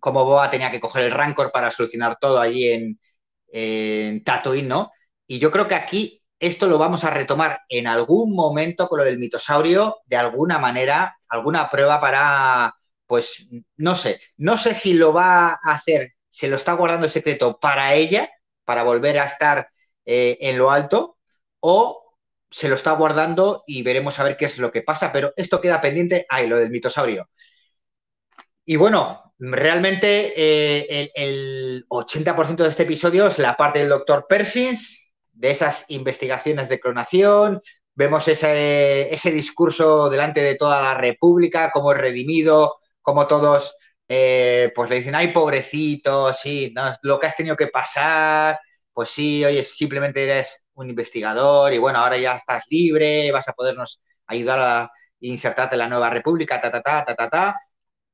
como 0.00 0.24
Boa 0.24 0.50
tenía 0.50 0.70
que 0.70 0.80
coger 0.80 1.04
el 1.04 1.12
Rancor 1.12 1.52
para 1.52 1.70
solucionar 1.70 2.18
todo 2.20 2.38
allí 2.40 2.68
en, 2.68 3.00
en 3.48 4.24
Tatooine, 4.24 4.68
¿no? 4.68 4.90
Y 5.26 5.38
yo 5.38 5.50
creo 5.50 5.68
que 5.68 5.74
aquí 5.74 6.22
esto 6.38 6.66
lo 6.66 6.78
vamos 6.78 7.04
a 7.04 7.10
retomar 7.10 7.60
en 7.68 7.86
algún 7.86 8.34
momento 8.34 8.88
con 8.88 8.98
lo 8.98 9.04
del 9.04 9.18
mitosaurio, 9.18 9.98
de 10.06 10.16
alguna 10.16 10.58
manera, 10.58 11.16
alguna 11.28 11.68
prueba 11.68 12.00
para, 12.00 12.74
pues, 13.06 13.46
no 13.76 13.94
sé, 13.94 14.20
no 14.38 14.56
sé 14.58 14.74
si 14.74 14.94
lo 14.94 15.12
va 15.12 15.50
a 15.50 15.58
hacer, 15.72 16.14
se 16.28 16.48
lo 16.48 16.56
está 16.56 16.72
guardando 16.74 17.06
el 17.06 17.12
secreto 17.12 17.58
para 17.60 17.94
ella, 17.94 18.30
para 18.64 18.82
volver 18.84 19.18
a 19.18 19.26
estar 19.26 19.68
eh, 20.06 20.38
en 20.40 20.58
lo 20.58 20.70
alto, 20.70 21.18
o 21.60 22.16
se 22.50 22.68
lo 22.68 22.74
está 22.74 22.92
guardando 22.92 23.62
y 23.66 23.82
veremos 23.82 24.18
a 24.18 24.24
ver 24.24 24.36
qué 24.36 24.46
es 24.46 24.58
lo 24.58 24.72
que 24.72 24.82
pasa, 24.82 25.12
pero 25.12 25.32
esto 25.36 25.60
queda 25.60 25.80
pendiente, 25.80 26.26
ahí, 26.28 26.46
lo 26.46 26.56
del 26.56 26.70
mitosaurio. 26.70 27.28
Y 28.64 28.76
bueno, 28.76 29.29
Realmente 29.42 30.34
eh, 30.36 31.10
el, 31.14 31.86
80% 31.88 32.56
de 32.62 32.68
este 32.68 32.82
episodio 32.82 33.26
es 33.26 33.38
la 33.38 33.56
parte 33.56 33.78
del 33.78 33.88
doctor 33.88 34.26
Persins, 34.28 35.14
de 35.32 35.50
esas 35.50 35.86
investigaciones 35.88 36.68
de 36.68 36.78
clonación. 36.78 37.62
Vemos 37.94 38.28
ese, 38.28 39.30
discurso 39.32 40.10
delante 40.10 40.42
de 40.42 40.56
toda 40.56 40.82
la 40.82 40.94
República, 40.94 41.70
como 41.70 41.92
es 41.92 41.98
redimido, 41.98 42.76
como 43.00 43.26
todos 43.26 43.74
eh, 44.08 44.72
pues 44.74 44.90
le 44.90 44.96
dicen, 44.96 45.14
ay, 45.14 45.28
pobrecito, 45.28 46.34
sí, 46.34 46.74
lo 47.00 47.18
que 47.18 47.26
has 47.26 47.36
tenido 47.36 47.56
que 47.56 47.68
pasar, 47.68 48.58
pues 48.92 49.08
sí, 49.08 49.42
oye, 49.42 49.64
simplemente 49.64 50.22
eres 50.22 50.66
un 50.74 50.90
investigador 50.90 51.72
y 51.72 51.78
bueno, 51.78 52.00
ahora 52.00 52.18
ya 52.18 52.36
estás 52.36 52.64
libre, 52.68 53.32
vas 53.32 53.48
a 53.48 53.54
podernos 53.54 54.02
ayudar 54.26 54.58
a 54.58 54.90
insertarte 55.20 55.76
en 55.76 55.78
la 55.80 55.88
nueva 55.88 56.10
república, 56.10 56.60
ta, 56.60 56.70
ta, 56.70 56.82
ta, 56.82 57.04
ta, 57.06 57.14
ta, 57.14 57.30
ta. 57.30 57.56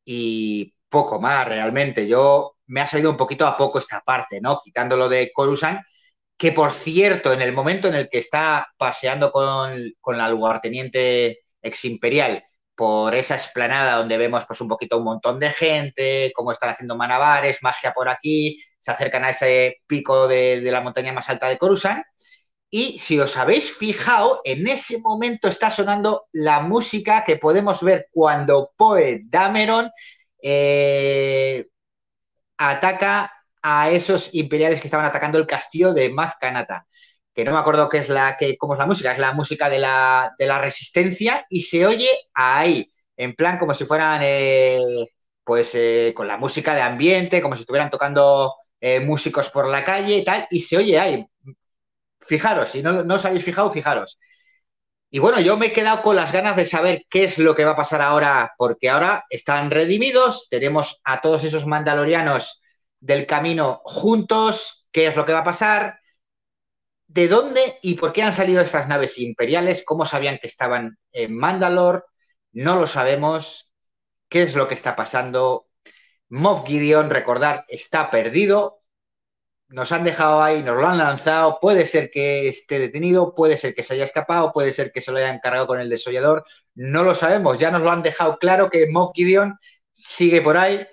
Y 0.05 0.76
poco 0.89 1.21
más 1.21 1.47
realmente. 1.47 2.07
Yo 2.07 2.57
me 2.67 2.81
ha 2.81 2.87
salido 2.87 3.11
un 3.11 3.17
poquito 3.17 3.47
a 3.47 3.57
poco 3.57 3.79
esta 3.79 4.01
parte, 4.01 4.41
¿no? 4.41 4.61
Quitándolo 4.65 5.09
de 5.09 5.31
Coruscant, 5.33 5.81
que 6.37 6.53
por 6.53 6.73
cierto, 6.73 7.33
en 7.33 7.43
el 7.43 7.53
momento 7.53 7.89
en 7.89 7.95
el 7.97 8.09
que 8.09 8.19
está 8.19 8.69
paseando 8.77 9.33
con, 9.33 9.77
con 10.01 10.19
la 10.19 10.29
lugarteniente 10.29 11.41
ex 11.63 11.85
imperial 11.85 12.45
por 12.75 13.15
esa 13.15 13.35
explanada 13.37 13.97
donde 13.97 14.19
vemos 14.19 14.45
pues 14.47 14.61
un 14.61 14.69
poquito 14.69 14.99
un 14.99 15.05
montón 15.05 15.41
de 15.41 15.51
gente, 15.51 16.33
cómo 16.35 16.53
están 16.53 16.71
haciendo 16.71 16.97
manabares, 16.97 17.63
magia 17.63 17.93
por 17.93 18.09
aquí, 18.09 18.63
se 18.79 18.91
acercan 18.91 19.25
a 19.25 19.31
ese 19.31 19.79
pico 19.87 20.29
de, 20.29 20.61
de 20.61 20.71
la 20.71 20.83
montaña 20.83 21.13
más 21.13 21.29
alta 21.31 21.49
de 21.49 21.59
Coruscant. 21.59 22.05
Y 22.71 22.99
si 22.99 23.19
os 23.19 23.37
habéis 23.37 23.73
fijado, 23.75 24.41
en 24.45 24.67
ese 24.69 24.99
momento 24.99 25.49
está 25.49 25.71
sonando 25.71 26.27
la 26.33 26.61
música 26.61 27.25
que 27.25 27.37
podemos 27.37 27.83
ver 27.83 28.09
cuando 28.13 28.73
Poe 28.77 29.23
Dameron 29.25 29.91
eh, 30.47 31.67
ataca 32.59 33.33
a 33.63 33.91
esos 33.91 34.31
imperiales 34.35 34.81
que 34.81 34.87
estaban 34.89 35.07
atacando 35.07 35.39
el 35.39 35.47
castillo 35.47 35.93
de 35.95 36.11
Mazcanata, 36.11 36.87
que 37.35 37.45
no 37.45 37.53
me 37.53 37.59
acuerdo 37.59 37.89
qué 37.89 37.99
es 37.99 38.09
la, 38.09 38.37
que, 38.39 38.57
cómo 38.59 38.75
es 38.75 38.79
la 38.79 38.87
música, 38.87 39.13
es 39.13 39.19
la 39.19 39.33
música 39.35 39.69
de 39.69 39.79
la, 39.81 40.35
de 40.39 40.47
la 40.47 40.59
resistencia 40.61 41.47
y 41.51 41.63
se 41.63 41.87
oye 41.87 42.09
ahí, 42.35 42.93
en 43.17 43.35
plan 43.35 43.59
como 43.59 43.75
si 43.75 43.85
fueran, 43.87 44.21
eh, 44.25 44.81
pues, 45.45 45.75
eh, 45.75 46.13
con 46.17 46.29
la 46.29 46.37
música 46.39 46.75
de 46.75 46.83
ambiente, 46.83 47.43
como 47.43 47.57
si 47.57 47.63
estuvieran 47.63 47.91
tocando 47.91 48.55
músicos 49.05 49.51
por 49.51 49.67
la 49.69 49.85
calle 49.85 50.19
y 50.19 50.25
tal, 50.25 50.47
y 50.51 50.61
se 50.61 50.77
oye 50.77 50.99
ahí. 50.99 51.27
fijaros, 52.21 52.71
si 52.71 52.83
no, 52.83 53.03
no 53.05 53.15
os 53.15 53.25
habéis 53.25 53.45
fijado, 53.45 53.71
fijaros. 53.71 54.19
Y 55.11 55.19
bueno, 55.19 55.41
yo 55.41 55.57
me 55.57 55.67
he 55.67 55.73
quedado 55.73 56.03
con 56.03 56.17
las 56.17 56.33
ganas 56.33 56.57
de 56.57 56.67
saber 56.67 57.05
qué 57.09 57.25
es 57.25 57.39
lo 57.39 57.55
que 57.55 57.65
va 57.65 57.73
a 57.73 57.77
pasar 57.77 58.03
ahora, 58.03 58.53
porque 58.59 58.91
ahora 58.91 59.25
están 59.31 59.71
redimidos, 59.71 60.49
tenemos 60.51 61.01
a 61.05 61.21
todos 61.21 61.45
esos 61.45 61.67
mandalorianos 61.67 62.61
del 63.01 63.27
camino 63.27 63.81
juntos, 63.85 64.87
qué 64.91 65.07
es 65.07 65.17
lo 65.17 65.25
que 65.25 65.33
va 65.33 65.41
a 65.41 65.45
pasar, 65.45 66.01
de 67.07 67.29
dónde 67.29 67.79
y 67.83 67.95
por 67.95 68.13
qué 68.13 68.23
han 68.23 68.33
salido 68.35 68.61
estas 68.61 68.89
naves 68.89 69.19
imperiales, 69.19 69.85
cómo 69.87 70.07
sabían 70.07 70.39
que 70.39 70.49
estaban 70.49 70.99
en 71.13 71.37
Mandalore, 71.37 72.03
no 72.53 72.77
lo 72.77 72.87
sabemos, 72.87 73.71
qué 74.29 74.43
es 74.43 74.55
lo 74.55 74.69
que 74.69 74.75
está 74.75 74.97
pasando. 74.97 75.69
Moff 76.29 76.67
Gideon, 76.67 77.11
recordar, 77.11 77.65
está 77.69 78.11
perdido, 78.11 78.83
nos 79.69 79.91
han 79.93 80.05
dejado 80.05 80.43
ahí, 80.43 80.63
nos 80.63 80.77
lo 80.77 80.87
han 80.87 80.99
lanzado, 80.99 81.59
puede 81.61 81.87
ser 81.87 82.11
que 82.11 82.49
esté 82.49 82.79
detenido, 82.79 83.35
puede 83.35 83.57
ser 83.57 83.75
que 83.75 83.83
se 83.83 83.95
haya 83.95 84.05
escapado, 84.05 84.53
puede 84.53 84.73
ser 84.73 84.93
que 84.93 85.01
se 85.01 85.11
lo 85.11 85.19
hayan 85.19 85.41
cargado 85.41 85.67
con 85.67 85.81
el 85.81 85.89
desollador, 85.89 86.45
no 86.75 87.03
lo 87.03 87.15
sabemos, 87.15 87.59
ya 87.59 87.71
nos 87.71 87.83
lo 87.83 87.91
han 87.91 88.03
dejado 88.03 88.39
claro 88.39 88.71
que 88.71 88.87
Moff 88.89 89.11
Gideon 89.15 89.59
sigue 89.93 90.41
por 90.43 90.57
ahí. 90.57 90.87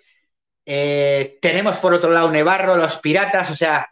Eh, 0.66 1.38
tenemos 1.42 1.78
por 1.78 1.94
otro 1.94 2.10
lado 2.10 2.32
Nevarro, 2.32 2.76
los 2.76 2.98
piratas, 2.98 3.52
o 3.52 3.56
sea, 3.56 3.88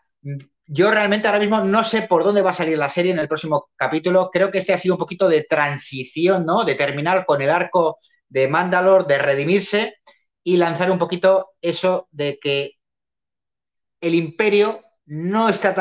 yo 0.66 0.90
realmente 0.90 1.28
ahora 1.28 1.40
mismo 1.40 1.60
no 1.62 1.84
sé 1.84 2.04
por 2.04 2.24
dónde 2.24 2.42
va 2.42 2.52
a 2.52 2.54
salir 2.54 2.78
la 2.78 2.90
serie 2.90 3.12
en 3.12 3.20
el 3.20 3.28
próximo 3.28 3.70
capítulo, 3.76 4.30
creo 4.32 4.52
que 4.52 4.60
este 4.60 4.74
ha 4.74 4.78
sido 4.78 4.96
un 4.96 5.00
poquito 5.00 5.28
de 5.28 5.44
transición, 5.44 6.46
¿no? 6.46 6.64
De 6.64 6.76
terminar 6.76 7.26
con 7.26 7.42
el 7.42 7.50
arco 7.50 8.00
de 8.30 8.48
Mandalore, 8.48 9.06
de 9.08 9.18
redimirse 9.20 9.96
y 10.44 10.58
lanzar 10.58 10.90
un 10.90 10.98
poquito 10.98 11.52
eso 11.62 12.08
de 12.12 12.40
que 12.42 12.81
el 14.02 14.16
imperio 14.16 14.84
no 15.06 15.50
está 15.50 15.74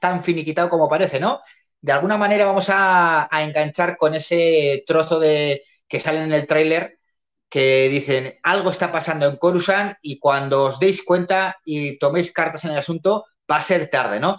tan, 0.00 0.24
finiquitado 0.24 0.68
como 0.68 0.88
parece, 0.88 1.20
¿no? 1.20 1.40
De 1.80 1.92
alguna 1.92 2.18
manera 2.18 2.46
vamos 2.46 2.66
a, 2.70 3.28
enganchar 3.32 3.96
con 3.96 4.14
ese 4.14 4.84
trozo 4.86 5.20
de 5.20 5.62
que 5.86 6.00
sale 6.00 6.20
en 6.20 6.32
el 6.32 6.46
tráiler 6.46 6.98
que 7.48 7.88
dicen 7.88 8.38
algo 8.42 8.70
está 8.70 8.92
pasando 8.92 9.26
en 9.26 9.36
Coruscant 9.36 9.96
y 10.02 10.18
cuando 10.18 10.64
os 10.64 10.78
deis 10.80 11.02
cuenta 11.02 11.56
y 11.64 11.98
toméis 11.98 12.32
cartas 12.32 12.64
en 12.64 12.72
el 12.72 12.78
asunto 12.78 13.24
va 13.50 13.56
a 13.56 13.60
ser 13.62 13.88
tarde, 13.88 14.20
¿no? 14.20 14.38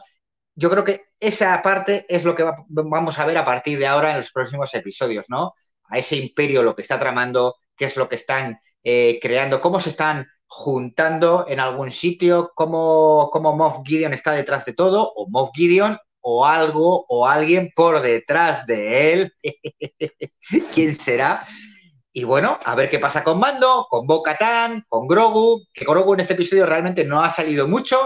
Yo 0.55 0.69
creo 0.69 0.84
que 0.84 1.05
esa 1.19 1.62
parte 1.62 2.05
es 2.10 2.24
lo 2.24 2.36
que 2.36 2.46
vamos 2.67 3.19
a 3.19 3.25
ver 3.25 3.38
a 3.38 3.46
partir 3.46 3.79
de 3.79 3.88
ahora 3.88 4.12
en 4.12 4.17
los 4.17 4.31
próximos 4.31 4.74
episodios, 4.75 5.27
¿no? 5.29 5.53
A 5.86 5.98
ese 5.98 6.17
imperio, 6.17 6.63
lo 6.63 6.75
que 6.75 6.81
está 6.84 7.00
tramando, 7.00 7.55
qué 7.75 7.86
es 7.86 7.96
lo 7.98 8.10
que 8.10 8.15
están 8.15 8.60
eh, 8.84 9.19
creando, 9.22 9.62
cómo 9.62 9.79
se 9.79 9.89
están 9.89 10.27
juntando 10.50 11.46
en 11.48 11.60
algún 11.60 11.91
sitio, 11.91 12.51
como, 12.56 13.29
como 13.32 13.56
Moff 13.56 13.82
Gideon 13.86 14.13
está 14.13 14.32
detrás 14.32 14.65
de 14.65 14.74
todo, 14.74 15.13
o 15.15 15.29
Moff 15.29 15.51
Gideon, 15.53 15.98
o 16.22 16.46
algo, 16.46 17.06
o 17.08 17.27
alguien 17.27 17.72
por 17.75 18.01
detrás 18.01 18.65
de 18.65 19.13
él. 19.13 19.34
¿Quién 20.74 20.96
será? 20.96 21.46
Y 22.12 22.24
bueno, 22.24 22.60
a 22.65 22.75
ver 22.75 22.89
qué 22.89 22.98
pasa 22.98 23.24
con 23.24 23.39
Mando, 23.39 23.86
con 23.89 24.08
Bo 24.08 24.24
Katan, 24.24 24.84
con 24.89 25.08
Grogu, 25.08 25.63
que 25.72 25.86
Grogu 25.86 26.15
en 26.15 26.22
este 26.22 26.34
episodio 26.34 26.65
realmente 26.65 27.06
no 27.06 27.22
ha 27.22 27.29
salido 27.29 27.68
mucho. 27.68 27.98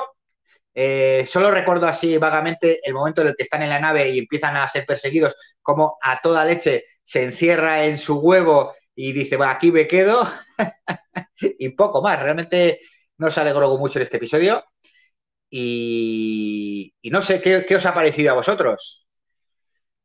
Eh, 0.76 1.26
solo 1.26 1.50
recuerdo 1.50 1.86
así 1.86 2.18
vagamente 2.18 2.82
el 2.84 2.94
momento 2.94 3.22
en 3.22 3.30
el 3.30 3.36
que 3.36 3.44
están 3.44 3.62
en 3.62 3.70
la 3.70 3.80
nave 3.80 4.10
y 4.10 4.20
empiezan 4.20 4.58
a 4.58 4.68
ser 4.68 4.86
perseguidos, 4.86 5.34
como 5.62 5.98
a 6.02 6.20
toda 6.20 6.44
leche 6.44 6.86
se 7.04 7.24
encierra 7.24 7.86
en 7.86 7.98
su 7.98 8.20
huevo 8.20 8.74
y 8.96 9.12
dice, 9.12 9.38
bueno, 9.38 9.52
aquí 9.52 9.72
me 9.72 9.88
quedo. 9.88 10.28
y 11.40 11.70
poco 11.70 12.02
más. 12.02 12.22
Realmente 12.22 12.80
no 13.18 13.32
se 13.32 13.42
alegró 13.42 13.78
mucho 13.78 14.00
en 14.00 14.04
este 14.04 14.18
episodio. 14.18 14.64
Y, 15.50 16.94
no 17.12 17.22
sé, 17.22 17.42
¿qué, 17.42 17.76
os 17.76 17.86
ha 17.86 17.94
parecido 17.94 18.32
a 18.32 18.36
vosotros? 18.36 19.08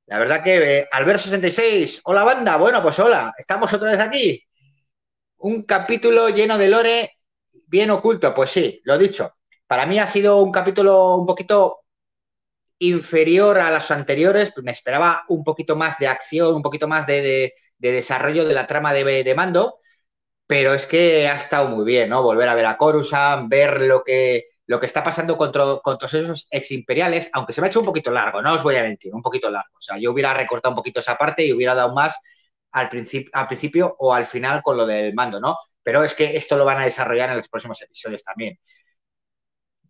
La 0.07 0.19
verdad 0.19 0.43
que 0.43 0.81
eh, 0.81 0.89
Albert66, 0.93 2.01
hola 2.05 2.25
banda, 2.25 2.57
bueno, 2.57 2.83
pues 2.83 2.99
hola, 2.99 3.35
estamos 3.37 3.73
otra 3.73 3.91
vez 3.91 4.01
aquí. 4.01 4.43
Un 5.39 5.63
capítulo 5.63 6.29
lleno 6.31 6.59
de 6.59 6.69
lore 6.69 7.13
bien 7.67 7.91
oculto, 7.91 8.35
pues 8.35 8.51
sí, 8.51 8.81
lo 8.85 8.99
dicho. 8.99 9.35
Para 9.67 9.87
mí 9.87 9.99
ha 9.99 10.07
sido 10.07 10.43
un 10.43 10.51
capítulo 10.53 11.17
un 11.17 11.27
poquito 11.27 11.81
inferior 12.79 13.59
a 13.59 13.73
los 13.73 13.91
anteriores, 13.91 14.53
me 14.63 14.73
esperaba 14.73 15.25
un 15.29 15.45
poquito 15.45 15.77
más 15.77 15.99
de 15.99 16.09
acción, 16.09 16.55
un 16.55 16.63
poquito 16.63 16.89
más 16.89 17.07
de, 17.07 17.55
desarrollo 17.79 18.45
de 18.45 18.55
la 18.55 18.67
trama 18.67 18.93
de, 18.93 19.35
mando, 19.37 19.81
pero 20.47 20.75
es 20.75 20.87
que 20.87 21.29
ha 21.29 21.37
estado 21.37 21.69
muy 21.69 21.85
bien, 21.85 22.11
¿no? 22.11 22.23
Volver 22.23 22.49
a 22.49 22.55
ver 22.55 22.67
a 22.67 22.77
Coruscant, 22.79 23.49
ver 23.49 23.83
lo 23.83 24.03
que, 24.05 24.49
lo 24.67 24.81
que 24.81 24.87
está 24.87 25.03
pasando 25.05 25.37
con, 25.37 25.53
con 25.53 25.99
todos 25.99 26.15
esos 26.15 26.49
ex 26.51 26.71
imperiales, 26.73 27.31
aunque 27.33 27.53
se 27.53 27.61
me 27.61 27.67
ha 27.67 27.71
hecho 27.71 27.81
un 27.81 27.87
poquito 27.87 28.11
largo, 28.11 28.43
no 28.43 28.55
os 28.55 28.63
voy 28.63 28.77
a 28.77 28.83
mentir, 28.83 29.15
un 29.15 29.23
poquito 29.23 29.51
largo. 29.51 29.77
O 29.77 29.81
sea, 29.81 29.99
yo 29.99 30.13
hubiera 30.13 30.35
recortado 30.35 30.73
un 30.73 30.77
poquito 30.77 31.01
esa 31.01 31.17
parte 31.17 31.45
y 31.47 31.53
hubiera 31.53 31.75
dado 31.75 31.95
más 31.95 32.17
al, 32.73 32.89
al 33.33 33.47
principio 33.47 33.97
o 33.99 34.15
al 34.15 34.27
final 34.27 34.63
con 34.63 34.77
lo 34.77 34.87
del 34.87 35.15
mando, 35.15 35.41
¿no? 35.41 35.57
Pero 35.83 36.05
es 36.05 36.15
que 36.15 36.37
esto 36.37 36.57
lo 36.57 36.65
van 36.65 36.79
a 36.79 36.85
desarrollar 36.85 37.31
en 37.31 37.37
los 37.39 37.49
próximos 37.49 37.81
episodios 37.83 38.23
también. 38.23 38.59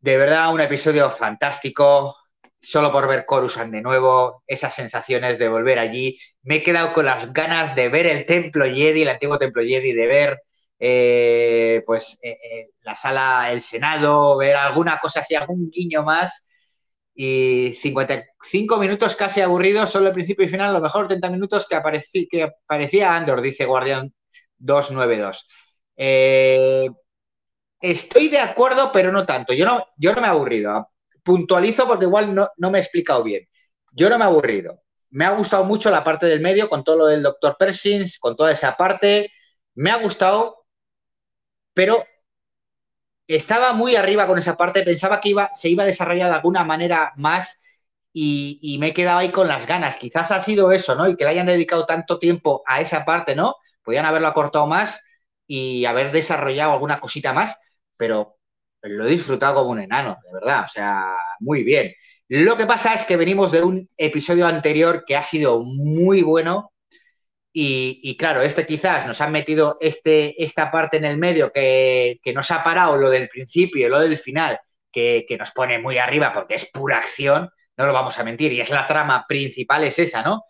De 0.00 0.16
verdad, 0.16 0.52
un 0.52 0.60
episodio 0.60 1.10
fantástico, 1.10 2.16
solo 2.60 2.92
por 2.92 3.08
ver 3.08 3.26
Coruscant 3.26 3.72
de 3.72 3.82
nuevo, 3.82 4.42
esas 4.46 4.74
sensaciones 4.74 5.38
de 5.38 5.48
volver 5.48 5.78
allí. 5.78 6.18
Me 6.42 6.56
he 6.56 6.62
quedado 6.62 6.92
con 6.92 7.06
las 7.06 7.32
ganas 7.32 7.74
de 7.74 7.88
ver 7.88 8.06
el 8.06 8.26
templo 8.26 8.64
Jedi, 8.64 9.02
el 9.02 9.08
antiguo 9.08 9.38
templo 9.38 9.62
Jedi, 9.62 9.92
de 9.92 10.06
ver 10.06 10.38
eh, 10.78 11.82
pues 11.86 12.18
eh, 12.22 12.38
eh, 12.42 12.70
la 12.82 12.94
sala, 12.94 13.50
el 13.52 13.60
Senado, 13.60 14.36
ver 14.36 14.56
alguna 14.56 14.98
cosa 15.00 15.20
así, 15.20 15.34
algún 15.34 15.70
guiño 15.70 16.02
más. 16.02 16.46
Y 17.14 17.74
55 17.80 18.78
minutos 18.78 19.16
casi 19.16 19.40
aburridos, 19.40 19.90
solo 19.90 20.08
el 20.08 20.12
principio 20.14 20.46
y 20.46 20.48
final, 20.48 20.70
a 20.70 20.72
lo 20.74 20.80
mejor 20.80 21.08
30 21.08 21.30
minutos 21.30 21.66
que, 21.68 21.74
aparecí, 21.74 22.28
que 22.28 22.52
parecía 22.66 23.16
Andor, 23.16 23.40
dice 23.40 23.64
Guardián 23.66 24.12
292. 24.58 25.46
estoy 27.80 28.28
de 28.28 28.38
acuerdo, 28.38 28.90
pero 28.92 29.12
no 29.12 29.26
tanto. 29.26 29.52
Yo 29.52 29.66
no, 29.66 29.84
yo 29.96 30.14
no 30.14 30.20
me 30.20 30.26
he 30.28 30.30
aburrido. 30.30 30.90
Puntualizo 31.28 31.86
porque 31.86 32.06
igual 32.06 32.34
no, 32.34 32.70
me 32.70 32.78
he 32.78 32.80
explicado 32.80 33.22
bien. 33.22 33.46
Yo 33.92 34.08
no 34.08 34.16
me 34.16 34.24
he 34.24 34.28
aburrido. 34.28 34.80
Me 35.10 35.26
ha 35.26 35.30
gustado 35.32 35.62
mucho 35.64 35.90
la 35.90 36.02
parte 36.02 36.24
del 36.24 36.40
medio, 36.40 36.70
con 36.70 36.82
todo 36.82 36.96
lo 36.96 37.06
del 37.06 37.22
doctor 37.22 37.56
Persins, 37.58 38.18
con 38.18 38.34
toda 38.34 38.50
esa 38.50 38.78
parte. 38.78 39.30
Me 39.74 39.90
ha 39.90 39.96
gustado, 39.96 40.64
pero 41.74 42.02
estaba 43.26 43.74
muy 43.74 43.94
arriba 43.94 44.26
con 44.26 44.38
esa 44.38 44.56
parte, 44.56 44.82
pensaba 44.84 45.20
que 45.20 45.28
iba, 45.28 45.50
se 45.52 45.68
iba 45.68 45.82
a 45.82 45.86
desarrollar 45.86 46.30
de 46.30 46.36
alguna 46.36 46.64
manera 46.64 47.12
más 47.16 47.60
y, 48.10 48.78
me 48.80 48.88
he 48.88 48.94
quedado 48.94 49.18
ahí 49.18 49.30
con 49.30 49.48
las 49.48 49.66
ganas. 49.66 49.96
Quizás 49.96 50.30
ha 50.32 50.40
sido 50.40 50.72
eso, 50.72 50.94
¿no? 50.94 51.10
Y 51.10 51.16
que 51.16 51.24
le 51.24 51.30
hayan 51.32 51.46
dedicado 51.46 51.84
tanto 51.84 52.18
tiempo 52.18 52.62
a 52.66 52.80
esa 52.80 53.04
parte, 53.04 53.36
¿no? 53.36 53.56
Podían 53.82 54.06
haberlo 54.06 54.28
acortado 54.28 54.66
más 54.66 55.02
y 55.46 55.84
haber 55.84 56.10
desarrollado 56.10 56.72
alguna 56.72 57.00
cosita 57.00 57.34
más, 57.34 57.58
pero 57.98 58.37
lo 58.88 59.06
he 59.06 59.10
disfrutado 59.10 59.56
como 59.56 59.70
un 59.70 59.80
enano, 59.80 60.18
de 60.24 60.32
verdad, 60.32 60.64
o 60.64 60.68
sea, 60.68 61.14
muy 61.40 61.62
bien. 61.64 61.92
Lo 62.28 62.56
que 62.56 62.66
pasa 62.66 62.94
es 62.94 63.04
que 63.04 63.16
venimos 63.16 63.52
de 63.52 63.62
un 63.62 63.88
episodio 63.96 64.46
anterior 64.46 65.04
que 65.06 65.16
ha 65.16 65.22
sido 65.22 65.62
muy 65.62 66.22
bueno, 66.22 66.72
y, 67.60 68.16
claro, 68.16 68.42
este 68.42 68.66
quizás 68.66 69.06
nos 69.06 69.20
ha 69.20 69.28
metido 69.28 69.78
este, 69.80 70.42
esta 70.42 70.70
parte 70.70 70.96
en 70.98 71.04
el 71.04 71.16
medio 71.18 71.50
que, 71.52 72.20
nos 72.34 72.50
ha 72.52 72.62
parado 72.62 72.96
lo 72.96 73.10
del 73.10 73.28
principio 73.28 73.88
lo 73.88 73.98
del 74.00 74.16
final, 74.16 74.60
que, 74.92 75.26
nos 75.38 75.50
pone 75.50 75.78
muy 75.78 75.98
arriba 75.98 76.32
porque 76.32 76.54
es 76.56 76.70
pura 76.70 76.98
acción, 76.98 77.50
no 77.76 77.86
lo 77.86 77.92
vamos 77.92 78.18
a 78.18 78.24
mentir, 78.24 78.52
y 78.52 78.60
es 78.60 78.70
la 78.70 78.86
trama 78.86 79.24
principal, 79.28 79.84
es 79.84 79.98
esa, 79.98 80.22
¿no? 80.22 80.44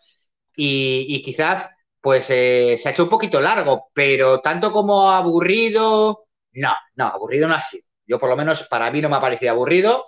Y, 0.55 1.21
quizás, 1.23 1.69
pues 2.01 2.29
eh, 2.29 2.77
se 2.81 2.89
ha 2.89 2.91
hecho 2.91 3.03
un 3.03 3.09
poquito 3.09 3.41
largo, 3.41 3.89
pero 3.93 4.41
tanto 4.41 4.71
como 4.71 5.11
aburrido, 5.11 6.27
no, 6.53 6.75
no, 6.95 7.05
aburrido 7.07 7.47
no 7.47 7.55
ha 7.55 7.61
sido. 7.61 7.88
Yo 8.09 8.19
por 8.19 8.29
lo 8.29 8.35
menos 8.35 8.63
para 8.63 8.89
mí 8.91 9.01
no 9.01 9.09
me 9.09 9.17
ha 9.17 9.21
parecido 9.21 9.51
aburrido 9.51 10.07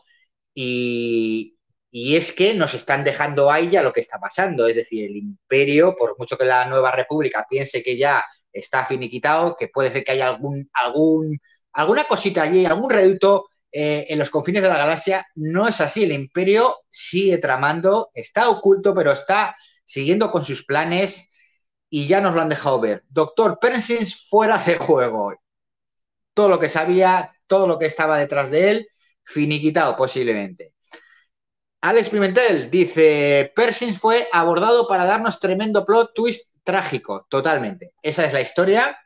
y, 0.53 1.55
es 1.93 2.33
que 2.33 2.53
nos 2.53 2.73
están 2.73 3.03
dejando 3.03 3.51
ahí 3.51 3.69
ya 3.69 3.83
lo 3.83 3.93
que 3.93 4.01
está 4.01 4.19
pasando. 4.19 4.65
Es 4.67 4.75
decir, 4.75 5.05
el 5.05 5.17
imperio, 5.17 5.95
por 5.95 6.17
mucho 6.17 6.37
que 6.37 6.45
la 6.45 6.65
nueva 6.65 6.91
república 6.91 7.45
piense 7.49 7.83
que 7.83 7.97
ya 7.97 8.23
está 8.51 8.85
finiquitado, 8.85 9.55
que 9.57 9.67
puede 9.67 9.91
ser 9.91 10.03
que 10.03 10.13
haya 10.13 10.27
algún, 10.29 10.69
algún, 10.73 11.39
alguna 11.73 12.05
cosita 12.05 12.43
allí, 12.43 12.65
algún 12.65 12.89
reducto 12.89 13.49
eh, 13.71 14.05
en 14.09 14.19
los 14.19 14.29
confines 14.29 14.61
de 14.63 14.69
la 14.69 14.77
galaxia, 14.77 15.27
no 15.35 15.67
es 15.67 15.79
así. 15.81 16.03
El 16.03 16.11
imperio 16.13 16.77
sigue 16.89 17.37
tramando, 17.37 18.09
está 18.13 18.49
oculto, 18.49 18.95
pero 18.95 19.11
está 19.11 19.55
siguiendo 19.85 20.31
con 20.31 20.43
sus 20.43 20.65
planes 20.65 21.31
y 21.89 22.07
ya 22.07 22.21
nos 22.21 22.33
lo 22.35 22.41
han 22.41 22.49
dejado 22.49 22.79
ver. 22.79 23.03
Doctor 23.09 23.59
Persins 23.59 24.27
fuera 24.29 24.57
de 24.57 24.77
juego. 24.77 25.33
Todo 26.33 26.49
lo 26.49 26.59
que 26.59 26.69
sabía, 26.69 27.31
todo 27.47 27.67
lo 27.67 27.77
que 27.77 27.85
estaba 27.85 28.17
detrás 28.17 28.49
de 28.51 28.71
él, 28.71 28.87
finiquitado 29.23 29.95
posiblemente. 29.95 30.73
Alex 31.81 32.09
Pimentel 32.09 32.69
dice, 32.69 33.51
Pershing 33.55 33.95
fue 33.95 34.27
abordado 34.31 34.87
para 34.87 35.05
darnos 35.05 35.39
tremendo 35.39 35.85
plot 35.85 36.13
twist 36.13 36.53
trágico, 36.63 37.25
totalmente. 37.29 37.93
Esa 38.03 38.25
es 38.25 38.33
la 38.33 38.41
historia, 38.41 38.99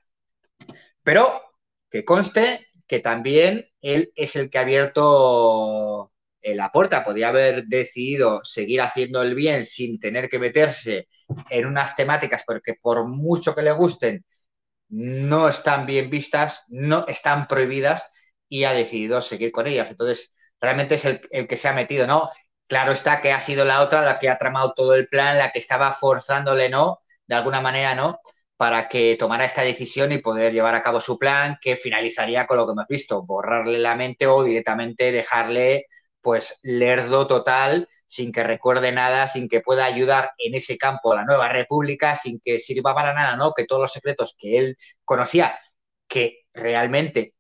pero 1.03 1.41
que 1.89 2.03
conste 2.03 2.67
que 2.87 2.99
también 2.99 3.69
él 3.81 4.11
es 4.15 4.35
el 4.35 4.49
que 4.49 4.57
ha 4.57 4.61
abierto 4.61 6.11
la 6.53 6.71
Porta 6.71 7.03
podía 7.03 7.29
haber 7.29 7.65
decidido 7.65 8.41
seguir 8.43 8.81
haciendo 8.81 9.21
el 9.23 9.33
bien 9.33 9.65
sin 9.65 9.99
tener 9.99 10.29
que 10.29 10.37
meterse 10.37 11.07
en 11.49 11.65
unas 11.65 11.95
temáticas 11.95 12.43
porque 12.45 12.75
por 12.79 13.07
mucho 13.07 13.55
que 13.55 13.63
le 13.63 13.71
gusten, 13.71 14.23
no 14.89 15.49
están 15.49 15.85
bien 15.85 16.09
vistas, 16.09 16.63
no 16.67 17.05
están 17.07 17.47
prohibidas 17.47 18.11
y 18.47 18.63
ha 18.65 18.73
decidido 18.73 19.21
seguir 19.21 19.51
con 19.51 19.67
ellas. 19.67 19.89
Entonces, 19.91 20.33
realmente 20.61 20.95
es 20.95 21.05
el, 21.05 21.47
que 21.47 21.57
se 21.57 21.67
ha 21.67 21.73
metido, 21.73 22.07
¿no? 22.07 22.29
Claro 22.67 22.91
está 22.91 23.21
que 23.21 23.31
ha 23.31 23.39
sido 23.39 23.65
la 23.65 23.81
otra 23.81 24.01
la 24.03 24.19
que 24.19 24.29
ha 24.29 24.37
tramado 24.37 24.73
todo 24.73 24.95
el 24.95 25.07
plan, 25.07 25.37
la 25.37 25.51
que 25.51 25.59
estaba 25.59 25.93
forzándole, 25.93 26.69
¿no? 26.69 27.01
De 27.27 27.35
alguna 27.35 27.61
manera, 27.61 27.95
¿no? 27.95 28.19
Para 28.57 28.87
que 28.89 29.15
tomara 29.19 29.45
esta 29.45 29.61
decisión 29.61 30.11
y 30.11 30.19
poder 30.19 30.53
llevar 30.53 30.75
a 30.75 30.83
cabo 30.83 31.01
su 31.01 31.17
plan, 31.19 31.57
que 31.61 31.75
finalizaría 31.75 32.47
con 32.47 32.57
lo 32.57 32.65
que 32.65 32.71
hemos 32.73 32.87
visto, 32.87 33.23
borrarle 33.23 33.77
la 33.79 33.95
mente 33.95 34.27
o 34.27 34.43
directamente 34.43 35.11
dejarle, 35.11 35.87
pues, 36.25 36.59
lerdo 36.63 37.27
total, 37.27 37.87
sin 38.07 38.31
que 38.31 38.41
recuerde 38.41 38.91
nada, 38.91 39.27
sin 39.27 39.47
que 39.47 39.61
pueda 39.61 39.85
ayudar 39.85 40.31
en 40.39 40.55
ese 40.55 40.75
campo 40.75 41.13
a 41.13 41.17
la 41.17 41.23
nueva 41.23 41.49
república, 41.49 42.15
sin 42.15 42.39
que 42.39 42.57
sirva 42.57 42.95
para 42.95 43.13
nada, 43.13 43.35
¿no? 43.35 43.53
Que 43.53 43.65
todos 43.65 43.83
los 43.83 43.91
secretos 43.91 44.35
que 44.35 44.57
él 44.57 44.77
conocía, 45.03 45.59
que 46.07 46.47
realmente 46.51 47.35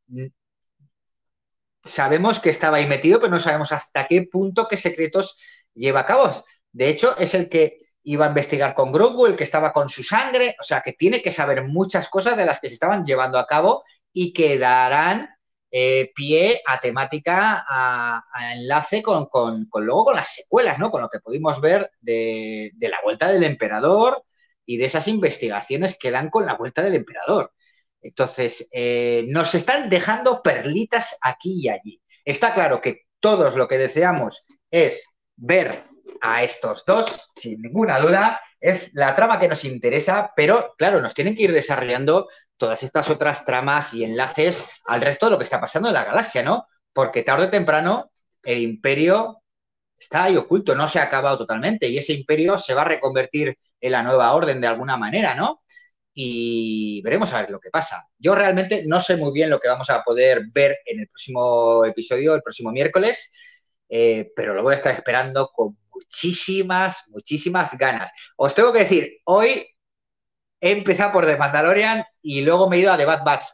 sabemos 1.83 2.39
que 2.39 2.51
estaba 2.51 2.77
ahí 2.77 2.85
metido, 2.85 3.19
pero 3.19 3.31
no 3.31 3.39
sabemos 3.39 3.71
hasta 3.71 4.05
qué 4.05 4.21
punto, 4.31 4.67
qué 4.67 4.77
secretos 4.77 5.35
lleva 5.73 6.01
a 6.01 6.05
cabo. 6.05 6.31
De 6.71 6.87
hecho, 6.87 7.17
es 7.17 7.33
el 7.33 7.49
que 7.49 7.79
iba 8.03 8.25
a 8.25 8.29
investigar 8.29 8.75
con 8.75 8.91
Grogu, 8.91 9.25
el 9.25 9.35
que 9.35 9.45
estaba 9.45 9.73
con 9.73 9.89
su 9.89 10.03
sangre, 10.03 10.55
o 10.61 10.63
sea, 10.63 10.81
que 10.81 10.93
tiene 10.93 11.23
que 11.23 11.31
saber 11.31 11.63
muchas 11.63 12.07
cosas 12.07 12.37
de 12.37 12.45
las 12.45 12.59
que 12.59 12.67
se 12.67 12.75
estaban 12.75 13.03
llevando 13.03 13.39
a 13.39 13.47
cabo 13.47 13.83
y 14.13 14.31
que 14.31 14.59
darán 14.59 15.34
eh, 15.77 16.13
pie 16.15 16.61
a 16.65 16.79
temática, 16.79 17.65
a, 17.67 18.23
enlace 18.53 19.03
con, 19.03 19.27
luego 19.73 20.05
con 20.05 20.15
las 20.15 20.33
secuelas, 20.33 20.79
¿no? 20.79 20.89
Con 20.89 21.01
lo 21.01 21.09
que 21.09 21.19
pudimos 21.19 21.59
ver 21.59 21.91
de, 21.99 22.71
de 22.75 22.87
la 22.87 22.97
vuelta 23.03 23.29
del 23.29 23.43
emperador 23.43 24.23
y 24.65 24.77
de 24.77 24.85
esas 24.85 25.09
investigaciones 25.09 25.97
que 25.99 26.11
dan 26.11 26.29
con 26.29 26.45
la 26.45 26.55
vuelta 26.55 26.81
del 26.81 26.95
emperador. 26.95 27.51
Entonces, 28.01 28.69
eh, 28.71 29.25
nos 29.27 29.53
están 29.53 29.89
dejando 29.89 30.41
perlitas 30.41 31.17
aquí 31.19 31.59
y 31.63 31.67
allí. 31.67 32.01
Está 32.23 32.53
claro 32.53 32.79
que 32.79 33.01
todos 33.19 33.57
lo 33.57 33.67
que 33.67 33.77
deseamos 33.77 34.45
es 34.71 35.03
ver 35.35 35.71
a 36.21 36.41
estos 36.45 36.85
dos, 36.85 37.33
sin 37.35 37.61
ninguna 37.61 37.99
duda, 37.99 38.39
es 38.59 38.93
la 38.93 39.15
trama 39.15 39.39
que 39.39 39.47
nos 39.47 39.65
interesa, 39.65 40.31
pero 40.35 40.73
claro, 40.77 41.01
nos 41.01 41.13
tienen 41.13 41.35
que 41.35 41.43
ir 41.43 41.51
desarrollando 41.51 42.27
todas 42.57 42.83
estas 42.83 43.09
otras 43.09 43.45
tramas 43.45 43.93
y 43.93 44.03
enlaces 44.03 44.69
al 44.85 45.01
resto 45.01 45.27
de 45.27 45.31
lo 45.31 45.37
que 45.37 45.43
está 45.43 45.59
pasando 45.61 45.89
en 45.89 45.95
la 45.95 46.05
galaxia, 46.05 46.43
¿no? 46.43 46.67
Porque 46.93 47.23
tarde 47.23 47.45
o 47.45 47.49
temprano 47.49 48.11
el 48.43 48.59
imperio 48.59 49.41
está 49.97 50.25
ahí 50.25 50.37
oculto, 50.37 50.75
no 50.75 50.87
se 50.87 50.99
ha 50.99 51.03
acabado 51.03 51.37
totalmente 51.37 51.87
y 51.87 51.97
ese 51.97 52.13
imperio 52.13 52.57
se 52.57 52.73
va 52.73 52.81
a 52.83 52.85
reconvertir 52.85 53.57
en 53.79 53.91
la 53.91 54.03
nueva 54.03 54.33
orden 54.33 54.61
de 54.61 54.67
alguna 54.67 54.97
manera, 54.97 55.35
¿no? 55.35 55.61
y 56.17 57.01
veremos 57.01 57.31
a 57.33 57.41
ver 57.41 57.51
lo 57.51 57.59
que 57.59 57.69
pasa. 57.69 58.07
Yo 58.17 58.33
realmente 58.33 58.83
no 58.87 59.01
sé 59.01 59.17
muy 59.17 59.33
bien 59.33 59.49
lo 59.49 59.59
que 59.59 59.67
vamos 59.67 59.89
a 59.89 60.01
poder 60.01 60.43
ver 60.51 60.77
en 60.85 61.01
el 61.01 61.07
próximo 61.07 61.83
episodio, 61.85 62.33
el 62.33 62.41
próximo 62.41 62.71
miércoles, 62.71 63.31
eh, 63.89 64.31
pero 64.35 64.53
lo 64.53 64.63
voy 64.63 64.73
a 64.73 64.77
estar 64.77 64.95
esperando 64.95 65.49
con 65.53 65.77
muchísimas, 65.95 67.03
muchísimas 67.07 67.77
ganas. 67.77 68.11
Os 68.37 68.53
tengo 68.53 68.71
que 68.71 68.79
decir, 68.79 69.17
hoy 69.23 69.67
he 70.59 70.71
empezado 70.71 71.11
por 71.11 71.25
The 71.25 71.37
Mandalorian 71.37 72.03
y 72.21 72.41
luego 72.41 72.69
me 72.69 72.77
he 72.77 72.79
ido 72.79 72.91
a 72.91 72.97
The 72.97 73.05
Bad 73.05 73.23
Batch 73.23 73.45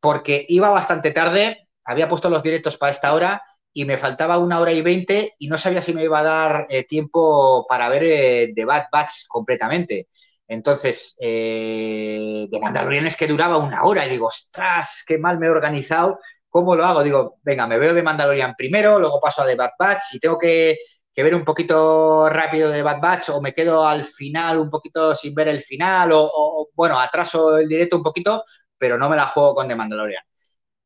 porque 0.00 0.46
iba 0.48 0.70
bastante 0.70 1.10
tarde, 1.10 1.68
había 1.84 2.08
puesto 2.08 2.30
los 2.30 2.42
directos 2.42 2.76
para 2.76 2.92
esta 2.92 3.12
hora 3.14 3.42
y 3.72 3.84
me 3.84 3.98
faltaba 3.98 4.38
una 4.38 4.58
hora 4.60 4.72
y 4.72 4.82
veinte 4.82 5.34
y 5.38 5.48
no 5.48 5.58
sabía 5.58 5.82
si 5.82 5.92
me 5.92 6.04
iba 6.04 6.20
a 6.20 6.22
dar 6.22 6.66
eh, 6.70 6.84
tiempo 6.84 7.66
para 7.68 7.88
ver 7.88 8.04
eh, 8.04 8.52
The 8.54 8.64
Bad 8.64 8.86
Batch 8.90 9.26
completamente. 9.28 10.08
Entonces, 10.48 11.16
eh, 11.20 12.48
de 12.50 12.60
Mandalorian 12.60 13.06
es 13.06 13.16
que 13.16 13.28
duraba 13.28 13.58
una 13.58 13.84
hora 13.84 14.04
y 14.06 14.10
digo, 14.10 14.26
ostras, 14.26 15.04
qué 15.06 15.16
mal 15.16 15.38
me 15.38 15.46
he 15.46 15.50
organizado, 15.50 16.18
¿cómo 16.48 16.74
lo 16.74 16.84
hago? 16.84 17.04
Digo, 17.04 17.38
venga, 17.42 17.68
me 17.68 17.78
veo 17.78 17.94
de 17.94 18.02
Mandalorian 18.02 18.54
primero, 18.56 18.98
luego 18.98 19.20
paso 19.20 19.42
a 19.42 19.46
The 19.46 19.54
Bad 19.54 19.70
Batch 19.78 20.14
y 20.14 20.18
tengo 20.18 20.38
que, 20.38 20.76
ver 21.16 21.34
un 21.34 21.44
poquito 21.44 22.28
rápido 22.28 22.70
de 22.70 22.82
Bad 22.82 23.00
Batch 23.00 23.28
o 23.30 23.40
me 23.42 23.52
quedo 23.54 23.86
al 23.86 24.04
final 24.04 24.58
un 24.58 24.70
poquito 24.70 25.14
sin 25.14 25.34
ver 25.34 25.48
el 25.48 25.60
final 25.60 26.10
o, 26.14 26.68
bueno, 26.74 26.98
atraso 26.98 27.58
el 27.58 27.68
directo 27.68 27.96
un 27.96 28.02
poquito, 28.02 28.42
pero 28.78 28.96
no 28.98 29.08
me 29.10 29.16
la 29.16 29.26
juego 29.26 29.54
con 29.54 29.68
The 29.68 29.74
Mandalorian. 29.76 30.22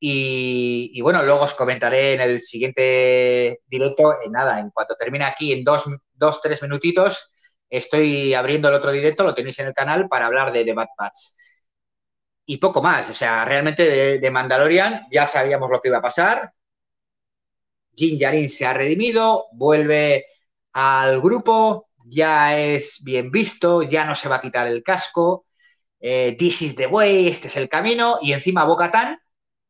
Y, 0.06 1.00
bueno, 1.00 1.22
luego 1.22 1.42
os 1.44 1.54
comentaré 1.54 2.14
en 2.14 2.20
el 2.20 2.42
siguiente 2.42 3.60
directo, 3.66 4.16
en 4.22 4.32
nada, 4.32 4.60
en 4.60 4.70
cuanto 4.70 4.96
termine 4.96 5.24
aquí, 5.24 5.52
en 5.52 5.64
dos, 5.64 5.84
dos 6.12 6.40
tres 6.42 6.60
minutitos, 6.62 7.30
estoy 7.70 8.34
abriendo 8.34 8.68
el 8.68 8.74
otro 8.74 8.92
directo, 8.92 9.24
lo 9.24 9.34
tenéis 9.34 9.58
en 9.60 9.68
el 9.68 9.74
canal, 9.74 10.08
para 10.08 10.26
hablar 10.26 10.52
de 10.52 10.64
The 10.64 10.74
Bad 10.74 10.88
Batch. 10.98 11.18
Y 12.46 12.58
poco 12.58 12.82
más, 12.82 13.08
o 13.10 13.14
sea, 13.14 13.44
realmente 13.44 14.18
de, 14.18 14.30
Mandalorian 14.30 15.06
ya 15.10 15.26
sabíamos 15.26 15.70
lo 15.70 15.80
que 15.80 15.88
iba 15.88 15.98
a 15.98 16.02
pasar. 16.02 16.52
Jin 17.96 18.18
Yarin 18.18 18.50
se 18.50 18.66
ha 18.66 18.74
redimido, 18.74 19.46
vuelve 19.52 20.26
al 20.72 21.20
grupo, 21.20 21.88
ya 22.04 22.58
es 22.58 23.02
bien 23.02 23.30
visto, 23.30 23.82
ya 23.82 24.04
no 24.04 24.14
se 24.14 24.28
va 24.28 24.36
a 24.36 24.40
quitar 24.40 24.66
el 24.66 24.82
casco. 24.82 25.46
Eh, 26.00 26.36
this 26.38 26.62
is 26.62 26.76
the 26.76 26.86
way, 26.86 27.28
este 27.28 27.48
es 27.48 27.56
el 27.56 27.68
camino. 27.68 28.18
Y 28.20 28.32
encima 28.32 28.66
Tan, 28.90 29.18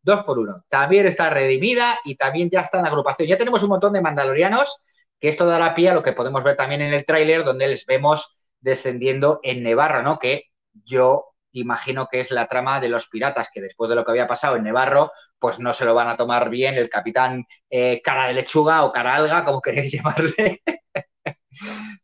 dos 0.02 0.24
por 0.24 0.38
uno. 0.38 0.64
También 0.68 1.06
está 1.06 1.30
redimida 1.30 1.98
y 2.04 2.16
también 2.16 2.50
ya 2.50 2.60
está 2.62 2.80
en 2.80 2.86
agrupación. 2.86 3.28
Ya 3.28 3.38
tenemos 3.38 3.62
un 3.62 3.70
montón 3.70 3.92
de 3.92 4.02
mandalorianos 4.02 4.82
que 5.20 5.28
esto 5.28 5.46
dará 5.46 5.74
pie 5.74 5.90
a 5.90 5.94
lo 5.94 6.02
que 6.02 6.12
podemos 6.12 6.42
ver 6.44 6.56
también 6.56 6.82
en 6.82 6.92
el 6.92 7.04
tráiler, 7.04 7.44
donde 7.44 7.68
les 7.68 7.86
vemos 7.86 8.44
descendiendo 8.60 9.40
en 9.42 9.62
Nevarro, 9.62 10.02
¿no? 10.02 10.18
Que 10.18 10.44
yo 10.84 11.33
imagino 11.60 12.08
que 12.10 12.20
es 12.20 12.30
la 12.30 12.46
trama 12.46 12.80
de 12.80 12.88
los 12.88 13.08
piratas, 13.08 13.50
que 13.52 13.60
después 13.60 13.88
de 13.88 13.96
lo 13.96 14.04
que 14.04 14.12
había 14.12 14.26
pasado 14.26 14.56
en 14.56 14.64
Nevarro, 14.64 15.12
pues 15.38 15.58
no 15.58 15.74
se 15.74 15.84
lo 15.84 15.94
van 15.94 16.08
a 16.08 16.16
tomar 16.16 16.50
bien 16.50 16.76
el 16.76 16.88
capitán 16.88 17.44
eh, 17.70 18.00
cara 18.02 18.28
de 18.28 18.34
lechuga 18.34 18.84
o 18.84 18.92
cara 18.92 19.14
alga, 19.14 19.44
como 19.44 19.60
queréis 19.62 19.92
llamarle. 19.92 20.62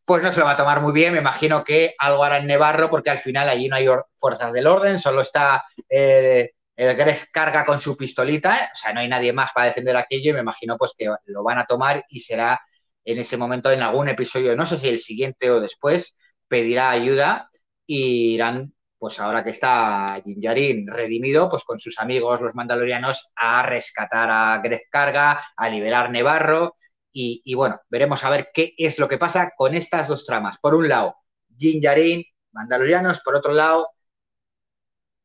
pues 0.04 0.22
no 0.22 0.32
se 0.32 0.40
lo 0.40 0.46
va 0.46 0.52
a 0.52 0.56
tomar 0.56 0.80
muy 0.80 0.92
bien. 0.92 1.12
Me 1.12 1.20
imagino 1.20 1.64
que 1.64 1.94
algo 1.98 2.24
hará 2.24 2.38
en 2.38 2.46
Nevarro, 2.46 2.90
porque 2.90 3.10
al 3.10 3.18
final 3.18 3.48
allí 3.48 3.68
no 3.68 3.76
hay 3.76 3.86
fuerzas 4.16 4.52
del 4.52 4.66
orden, 4.66 4.98
solo 4.98 5.22
está 5.22 5.64
eh, 5.88 6.50
el 6.76 6.96
Greg 6.96 7.30
carga 7.30 7.66
con 7.66 7.78
su 7.78 7.96
pistolita, 7.96 8.70
o 8.72 8.76
sea, 8.76 8.92
no 8.94 9.00
hay 9.00 9.08
nadie 9.08 9.34
más 9.34 9.50
para 9.54 9.66
defender 9.66 9.96
aquello 9.96 10.30
y 10.30 10.32
me 10.34 10.40
imagino 10.40 10.78
pues 10.78 10.92
que 10.96 11.08
lo 11.26 11.42
van 11.42 11.58
a 11.58 11.66
tomar 11.66 12.04
y 12.08 12.20
será 12.20 12.58
en 13.04 13.18
ese 13.18 13.36
momento 13.36 13.70
en 13.70 13.82
algún 13.82 14.08
episodio, 14.08 14.56
no 14.56 14.64
sé 14.64 14.78
si 14.78 14.88
el 14.88 14.98
siguiente 14.98 15.50
o 15.50 15.60
después, 15.60 16.16
pedirá 16.48 16.90
ayuda 16.90 17.50
y 17.86 18.34
irán, 18.34 18.74
pues 19.00 19.18
ahora 19.18 19.42
que 19.42 19.48
está 19.48 20.20
Jinjarin 20.22 20.86
redimido, 20.86 21.48
pues 21.48 21.64
con 21.64 21.78
sus 21.78 21.98
amigos 21.98 22.42
los 22.42 22.54
mandalorianos 22.54 23.30
a 23.34 23.62
rescatar 23.62 24.28
a 24.30 24.60
Greg 24.62 24.82
Carga, 24.90 25.40
a 25.56 25.68
liberar 25.70 26.10
Nevarro 26.10 26.76
y, 27.10 27.54
bueno, 27.54 27.80
veremos 27.88 28.22
a 28.24 28.30
ver 28.30 28.50
qué 28.52 28.74
es 28.76 28.98
lo 28.98 29.08
que 29.08 29.16
pasa 29.16 29.52
con 29.56 29.74
estas 29.74 30.06
dos 30.06 30.26
tramas. 30.26 30.58
Por 30.58 30.74
un 30.74 30.86
lado, 30.86 31.16
Jinjarin, 31.56 32.22
mandalorianos, 32.52 33.20
por 33.20 33.36
otro 33.36 33.54
lado, 33.54 33.88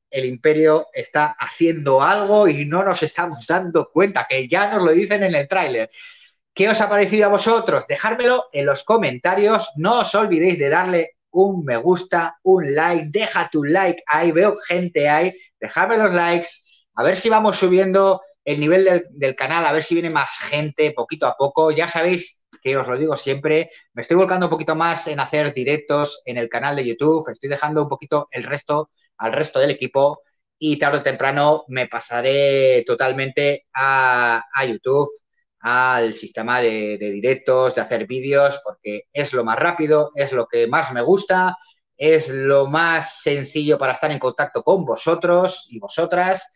el 0.09 0.23
imperio 0.23 0.87
está 0.93 1.35
haciendo 1.37 2.01
algo 2.01 2.47
y 2.47 2.63
no 2.63 2.81
nos 2.81 3.03
estamos 3.03 3.45
dando 3.45 3.89
cuenta, 3.91 4.25
que 4.29 4.47
ya 4.47 4.71
nos 4.73 4.85
lo 4.85 4.93
dicen 4.93 5.21
en 5.23 5.35
el 5.35 5.49
tráiler. 5.49 5.89
¿Qué 6.53 6.69
os 6.69 6.79
ha 6.79 6.87
parecido 6.87 7.25
a 7.25 7.29
vosotros? 7.29 7.85
Dejármelo 7.87 8.45
en 8.53 8.67
los 8.67 8.85
comentarios. 8.85 9.71
No 9.75 9.99
os 9.99 10.15
olvidéis 10.15 10.57
de 10.57 10.69
darle 10.69 11.14
un 11.35 11.65
me 11.65 11.77
gusta, 11.77 12.37
un 12.43 12.73
like, 12.73 13.07
deja 13.09 13.49
tu 13.51 13.63
like. 13.63 14.01
Ahí, 14.07 14.31
veo 14.31 14.55
gente 14.67 15.09
ahí, 15.09 15.33
dejadme 15.59 15.97
los 15.97 16.13
likes, 16.13 16.47
a 16.95 17.03
ver 17.03 17.17
si 17.17 17.29
vamos 17.29 17.57
subiendo 17.57 18.21
el 18.45 18.59
nivel 18.59 19.09
del, 19.11 19.35
canal, 19.35 19.65
a 19.65 19.71
ver 19.71 19.83
si 19.83 19.95
viene 19.95 20.09
más 20.09 20.29
gente 20.39 20.91
poquito 20.91 21.27
a 21.27 21.35
poco. 21.35 21.71
Ya 21.71 21.87
sabéis 21.87 22.41
que 22.61 22.77
os 22.77 22.87
lo 22.87 22.97
digo 22.97 23.17
siempre, 23.17 23.69
me 23.93 24.01
estoy 24.01 24.17
volcando 24.17 24.45
un 24.47 24.49
poquito 24.49 24.75
más 24.75 25.07
en 25.07 25.19
hacer 25.19 25.53
directos 25.53 26.21
en 26.25 26.37
el 26.37 26.49
canal 26.49 26.75
de 26.75 26.85
YouTube, 26.85 27.29
estoy 27.29 27.49
dejando 27.49 27.83
un 27.83 27.89
poquito 27.89 28.27
el 28.31 28.43
resto 28.43 28.89
al 29.17 29.33
resto 29.33 29.59
del 29.59 29.71
equipo 29.71 30.21
y 30.57 30.77
tarde 30.79 30.99
o 30.99 31.03
temprano 31.03 31.65
me 31.67 31.87
pasaré 31.87 32.83
totalmente 32.87 33.67
a, 33.73 34.43
a 34.53 34.65
YouTube 34.65 35.09
al 35.59 36.13
sistema 36.13 36.61
de, 36.61 36.97
directos, 36.97 37.75
de 37.75 37.81
hacer 37.81 38.07
vídeos, 38.07 38.59
porque 38.63 39.03
es 39.11 39.33
lo 39.33 39.43
más 39.43 39.57
rápido, 39.57 40.11
es 40.15 40.31
lo 40.31 40.47
que 40.47 40.67
más 40.67 40.91
me 40.91 41.01
gusta, 41.01 41.57
es 41.97 42.29
lo 42.29 42.67
más 42.67 43.21
sencillo 43.21 43.77
para 43.77 43.93
estar 43.93 44.11
en 44.11 44.19
contacto 44.19 44.63
con 44.63 44.85
vosotros 44.85 45.67
y 45.71 45.79
vosotras. 45.79 46.47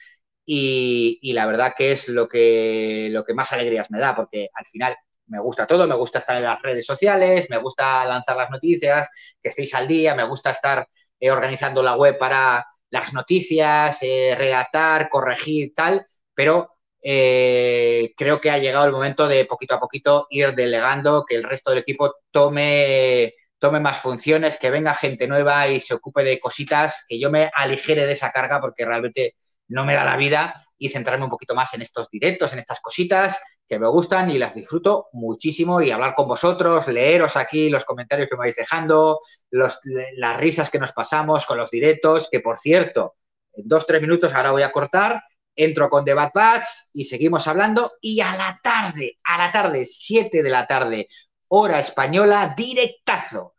Y, 0.46 1.20
la 1.34 1.46
verdad 1.46 1.74
que 1.78 1.92
es 1.92 2.08
lo 2.08 2.28
que, 2.28 3.10
lo 3.12 3.24
que 3.24 3.34
más 3.34 3.54
alegrías 3.54 3.92
me 3.92 4.00
da, 4.00 4.16
porque 4.16 4.50
al 4.54 4.66
final 4.66 4.96
me 5.28 5.40
gusta 5.40 5.68
todo, 5.68 5.88
me 5.88 5.96
gusta 5.96 6.20
estar 6.20 6.38
en 6.38 6.44
las 6.44 6.62
redes 6.62 6.86
sociales, 6.86 7.48
me 7.50 7.58
gusta 7.58 8.04
lanzar 8.06 8.36
las 8.38 8.50
noticias, 8.50 9.08
que 9.42 9.50
estéis 9.50 9.74
al 9.76 9.88
día, 9.88 10.16
me 10.16 10.24
gusta 10.24 10.52
estar 10.52 10.88
eh, 11.20 11.32
organizando 11.32 11.84
la 11.84 11.96
web 11.96 12.18
para 12.18 12.66
las 12.90 13.14
noticias, 13.14 14.00
eh, 14.02 14.36
redactar, 14.38 15.10
corregir, 15.10 15.74
tal, 15.76 16.08
pero 16.34 16.79
eh, 17.02 18.14
creo 18.18 18.42
que 18.42 18.52
ha 18.52 18.58
llegado 18.58 18.86
el 18.86 18.92
momento 18.92 19.28
de 19.28 19.46
poquito 19.46 19.76
a 19.76 19.80
poquito 19.80 20.28
ir 20.30 20.54
delegando, 20.54 21.26
que 21.26 21.36
el 21.36 21.44
resto 21.44 21.72
del 21.72 21.80
equipo 21.80 22.16
tome, 22.32 23.36
tome 23.58 23.80
más 23.80 24.00
funciones, 24.00 24.58
que 24.58 24.70
venga 24.70 24.94
gente 24.94 25.28
nueva 25.28 25.68
y 25.68 25.80
se 25.80 25.94
ocupe 25.94 26.24
de 26.24 26.40
cositas, 26.40 27.06
que 27.08 27.20
yo 27.20 27.30
me 27.30 27.50
aligere 27.56 28.06
de 28.06 28.14
esa 28.14 28.32
carga 28.32 28.60
porque 28.60 28.86
realmente 28.86 29.36
no 29.68 29.86
me 29.86 29.96
da 29.96 30.04
la 30.04 30.18
vida 30.18 30.66
y 30.78 30.90
centrarme 30.90 31.26
un 31.26 31.30
poquito 31.30 31.56
más 31.56 31.74
en 31.74 31.82
estos 31.82 32.10
directos, 32.10 32.54
en 32.54 32.60
estas 32.60 32.80
cositas 32.80 33.40
que 33.68 33.78
me 33.78 33.88
gustan 33.88 34.32
y 34.32 34.40
las 34.40 34.56
disfruto 34.56 35.10
muchísimo 35.14 35.82
y 35.82 35.92
hablar 35.92 36.16
con 36.16 36.28
vosotros, 36.28 36.88
leeros 36.88 37.36
aquí 37.38 37.70
los 37.70 37.86
comentarios 37.86 38.28
que 38.28 38.36
me 38.36 38.46
vais 38.46 38.56
dejando, 38.56 39.20
las 39.52 40.38
risas 40.38 40.72
que 40.72 40.80
nos 40.80 40.92
pasamos 40.92 41.46
con 41.46 41.58
los 41.58 41.70
directos, 41.70 42.30
que 42.32 42.40
por 42.40 42.58
cierto, 42.58 43.16
en 43.54 43.68
dos, 43.68 43.86
tres 43.86 44.02
minutos 44.02 44.34
ahora 44.34 44.52
voy 44.52 44.64
a 44.64 44.72
cortar, 44.72 45.22
entro 45.60 45.90
con 45.90 46.06
The 46.06 46.14
Bad 46.14 46.32
Batch 46.34 46.68
y 46.94 47.04
seguimos 47.04 47.48
hablando 47.48 47.94
y 48.02 48.22
a 48.22 48.36
la 48.36 48.60
tarde, 48.64 49.20
a 49.24 49.38
la 49.38 49.52
tarde, 49.52 49.86
7 49.86 50.42
de 50.42 50.50
la 50.50 50.66
tarde, 50.66 51.08
hora 51.50 51.80
española, 51.80 52.54
directazo, 52.56 53.56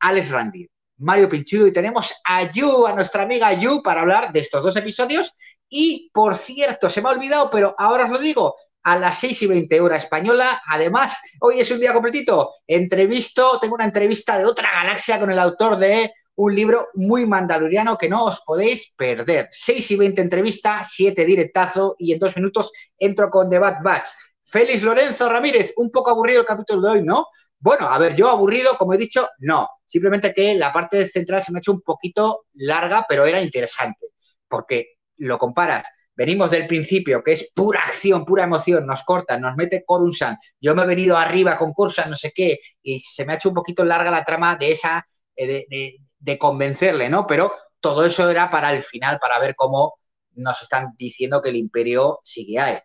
Alex 0.00 0.30
Randir, 0.30 0.70
Mario 0.98 1.28
Pinchudo 1.28 1.66
y 1.66 1.72
tenemos 1.72 2.14
a 2.24 2.50
Yu, 2.50 2.86
a 2.86 2.94
nuestra 2.94 3.24
amiga 3.24 3.52
Yu, 3.52 3.82
para 3.82 4.00
hablar 4.00 4.32
de 4.32 4.40
estos 4.40 4.62
dos 4.62 4.76
episodios 4.76 5.36
y, 5.68 6.10
por 6.14 6.36
cierto, 6.36 6.88
se 6.88 7.02
me 7.02 7.08
ha 7.08 7.12
olvidado, 7.12 7.50
pero 7.50 7.74
ahora 7.78 8.04
os 8.04 8.10
lo 8.10 8.18
digo, 8.18 8.56
a 8.84 8.98
las 8.98 9.18
6 9.18 9.42
y 9.42 9.46
20 9.46 9.80
hora 9.80 9.96
española. 9.96 10.62
Además, 10.66 11.18
hoy 11.40 11.60
es 11.60 11.70
un 11.70 11.80
día 11.80 11.92
completito. 11.92 12.54
Entrevisto, 12.66 13.58
tengo 13.60 13.74
una 13.74 13.84
entrevista 13.84 14.38
de 14.38 14.44
otra 14.44 14.72
galaxia 14.72 15.20
con 15.20 15.30
el 15.30 15.38
autor 15.38 15.76
de 15.78 16.12
un 16.36 16.54
libro 16.54 16.88
muy 16.94 17.26
mandaloriano 17.26 17.96
que 17.98 18.08
no 18.08 18.24
os 18.24 18.40
podéis 18.40 18.94
perder. 18.96 19.48
6 19.50 19.90
y 19.90 19.96
20 19.96 20.22
entrevista, 20.22 20.82
7 20.82 21.24
directazo 21.24 21.96
y 21.98 22.12
en 22.12 22.18
dos 22.18 22.36
minutos 22.36 22.72
entro 22.98 23.30
con 23.30 23.50
The 23.50 23.58
Bad 23.58 23.82
Batch. 23.82 24.08
Félix 24.44 24.82
Lorenzo 24.82 25.28
Ramírez, 25.28 25.72
un 25.76 25.90
poco 25.90 26.10
aburrido 26.10 26.40
el 26.40 26.46
capítulo 26.46 26.82
de 26.82 26.98
hoy, 26.98 27.02
¿no? 27.02 27.26
Bueno, 27.58 27.88
a 27.88 27.98
ver, 27.98 28.14
yo 28.14 28.28
aburrido, 28.28 28.76
como 28.76 28.94
he 28.94 28.98
dicho, 28.98 29.28
no. 29.38 29.68
Simplemente 29.86 30.34
que 30.34 30.54
la 30.54 30.72
parte 30.72 31.06
central 31.06 31.42
se 31.42 31.52
me 31.52 31.58
ha 31.58 31.60
hecho 31.60 31.72
un 31.72 31.80
poquito 31.80 32.46
larga, 32.54 33.06
pero 33.08 33.24
era 33.24 33.40
interesante, 33.40 34.08
porque 34.48 34.96
lo 35.16 35.38
comparas 35.38 35.86
venimos 36.14 36.50
del 36.50 36.66
principio, 36.66 37.22
que 37.22 37.32
es 37.32 37.50
pura 37.54 37.80
acción, 37.84 38.24
pura 38.24 38.44
emoción, 38.44 38.86
nos 38.86 39.02
cortan, 39.04 39.40
nos 39.40 39.56
mete 39.56 39.84
Coruscant, 39.84 40.38
yo 40.60 40.74
me 40.74 40.82
he 40.82 40.86
venido 40.86 41.16
arriba 41.16 41.56
con 41.56 41.72
Coruscant, 41.72 42.10
no 42.10 42.16
sé 42.16 42.32
qué, 42.34 42.58
y 42.82 42.98
se 43.00 43.24
me 43.24 43.32
ha 43.32 43.36
hecho 43.36 43.48
un 43.48 43.54
poquito 43.54 43.84
larga 43.84 44.10
la 44.10 44.24
trama 44.24 44.56
de 44.56 44.72
esa, 44.72 45.06
eh, 45.34 45.96
convencerle, 46.38 47.08
¿no? 47.08 47.26
Pero 47.26 47.54
todo 47.80 48.04
eso 48.04 48.30
era 48.30 48.50
para 48.50 48.72
el 48.72 48.82
final, 48.82 49.18
para 49.18 49.38
ver 49.38 49.54
cómo 49.56 49.98
nos 50.34 50.62
están 50.62 50.94
diciendo 50.96 51.42
que 51.42 51.50
el 51.50 51.56
imperio 51.56 52.20
sigue 52.22 52.58
ahí. 52.58 52.78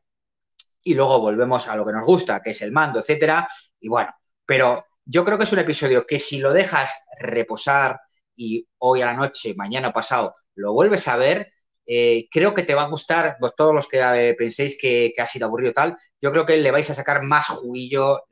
Y 0.84 0.94
luego 0.94 1.20
volvemos 1.20 1.68
a 1.68 1.76
lo 1.76 1.86
que 1.86 1.94
nos 1.94 2.06
gusta, 2.06 2.42
que 2.42 2.52
es 2.52 2.62
el 2.62 2.72
mando, 2.72 3.00
etcétera. 3.00 3.48
Y 3.80 3.90
bueno, 3.90 4.14
pero 4.46 4.86
yo 5.06 5.24
creo 5.24 5.38
que 5.38 5.44
es 5.46 5.54
un 5.54 5.60
episodio 5.60 6.06
que 6.06 6.20
si 6.20 6.40
lo 6.40 6.52
dejas 6.52 7.00
reposar 7.20 8.00
y 8.36 8.68
hoy 8.80 9.02
a 9.02 9.08
la 9.08 9.14
noche, 9.14 9.54
mañana 9.56 9.94
pasado, 9.94 10.36
lo 10.56 10.74
vuelves 10.74 11.08
a 11.08 11.18
ver, 11.18 11.54
eh, 11.88 12.28
creo 12.30 12.54
que 12.54 12.64
te 12.64 12.76
va 12.76 12.84
a 12.84 12.90
gustar, 12.90 13.38
vos 13.40 13.54
todos 13.56 13.74
los 13.74 13.88
que 13.88 14.00
eh, 14.00 14.36
penséis 14.36 14.78
que, 14.80 15.14
ha 15.18 15.26
sido 15.26 15.48
aburrido 15.48 15.74
tal, 15.74 15.96
yo 16.22 16.32
creo 16.32 16.46
que 16.46 16.58
le 16.58 16.72
vais 16.72 16.90
a 16.90 16.94
sacar 16.96 17.24
más 17.24 17.48
juguillo, 17.48 18.24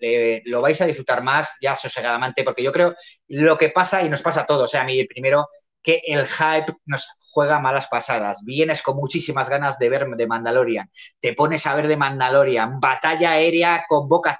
lo 0.45 0.61
vais 0.61 0.81
a 0.81 0.85
disfrutar 0.85 1.23
más 1.23 1.55
ya 1.61 1.75
sosegadamente, 1.75 2.43
porque 2.43 2.63
yo 2.63 2.71
creo 2.71 2.95
lo 3.27 3.57
que 3.57 3.69
pasa 3.69 4.03
y 4.03 4.09
nos 4.09 4.21
pasa 4.21 4.41
a 4.41 4.45
todos, 4.45 4.65
o 4.65 4.67
sea, 4.67 4.81
a 4.81 4.85
mí 4.85 4.99
el 4.99 5.07
primero, 5.07 5.47
que 5.85 6.01
el 6.07 6.25
hype 6.25 6.73
nos 6.85 7.07
juega 7.29 7.59
malas 7.59 7.87
pasadas. 7.87 8.43
Vienes 8.43 8.81
con 8.81 8.97
muchísimas 8.97 9.47
ganas 9.47 9.77
de 9.77 9.87
ver 9.87 10.07
de 10.07 10.27
Mandalorian. 10.27 10.89
Te 11.19 11.33
pones 11.33 11.67
a 11.67 11.75
ver 11.75 11.87
de 11.87 11.95
Mandalorian, 11.95 12.79
batalla 12.79 13.33
aérea 13.33 13.85
con 13.87 14.09
Boca 14.09 14.39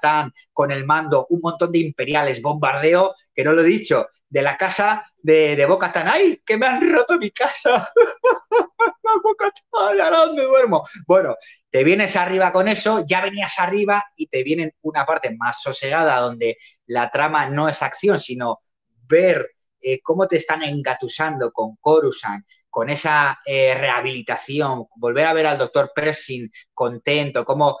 con 0.52 0.72
el 0.72 0.84
mando, 0.84 1.26
un 1.30 1.40
montón 1.40 1.70
de 1.70 1.78
imperiales, 1.78 2.42
bombardeo, 2.42 3.14
que 3.36 3.44
no 3.44 3.52
lo 3.52 3.60
he 3.60 3.66
dicho, 3.66 4.08
de 4.30 4.40
la 4.40 4.56
casa 4.56 5.12
de, 5.18 5.54
de 5.54 5.66
Boca 5.66 5.92
¡Ay, 5.94 6.40
que 6.44 6.56
me 6.56 6.66
han 6.66 6.90
roto 6.90 7.18
mi 7.18 7.30
casa! 7.30 7.86
Boca 9.22 9.52
ahora 9.72 10.10
dónde 10.10 10.42
duermo? 10.42 10.82
Bueno, 11.06 11.36
te 11.68 11.84
vienes 11.84 12.16
arriba 12.16 12.50
con 12.50 12.66
eso, 12.66 13.04
ya 13.06 13.20
venías 13.20 13.58
arriba 13.58 14.02
y 14.16 14.28
te 14.28 14.42
viene 14.42 14.74
una 14.80 15.04
parte 15.04 15.36
más 15.36 15.60
sosegada 15.60 16.18
donde 16.18 16.56
la 16.86 17.10
trama 17.10 17.46
no 17.46 17.68
es 17.68 17.82
acción, 17.82 18.18
sino 18.18 18.60
ver 19.06 19.50
eh, 19.82 20.00
cómo 20.02 20.26
te 20.26 20.36
están 20.36 20.62
engatusando 20.62 21.52
con 21.52 21.76
Coruscant, 21.76 22.46
con 22.70 22.88
esa 22.88 23.38
eh, 23.44 23.74
rehabilitación, 23.74 24.86
volver 24.96 25.26
a 25.26 25.34
ver 25.34 25.46
al 25.46 25.58
doctor 25.58 25.92
Pershing 25.94 26.50
contento, 26.72 27.44
cómo 27.44 27.78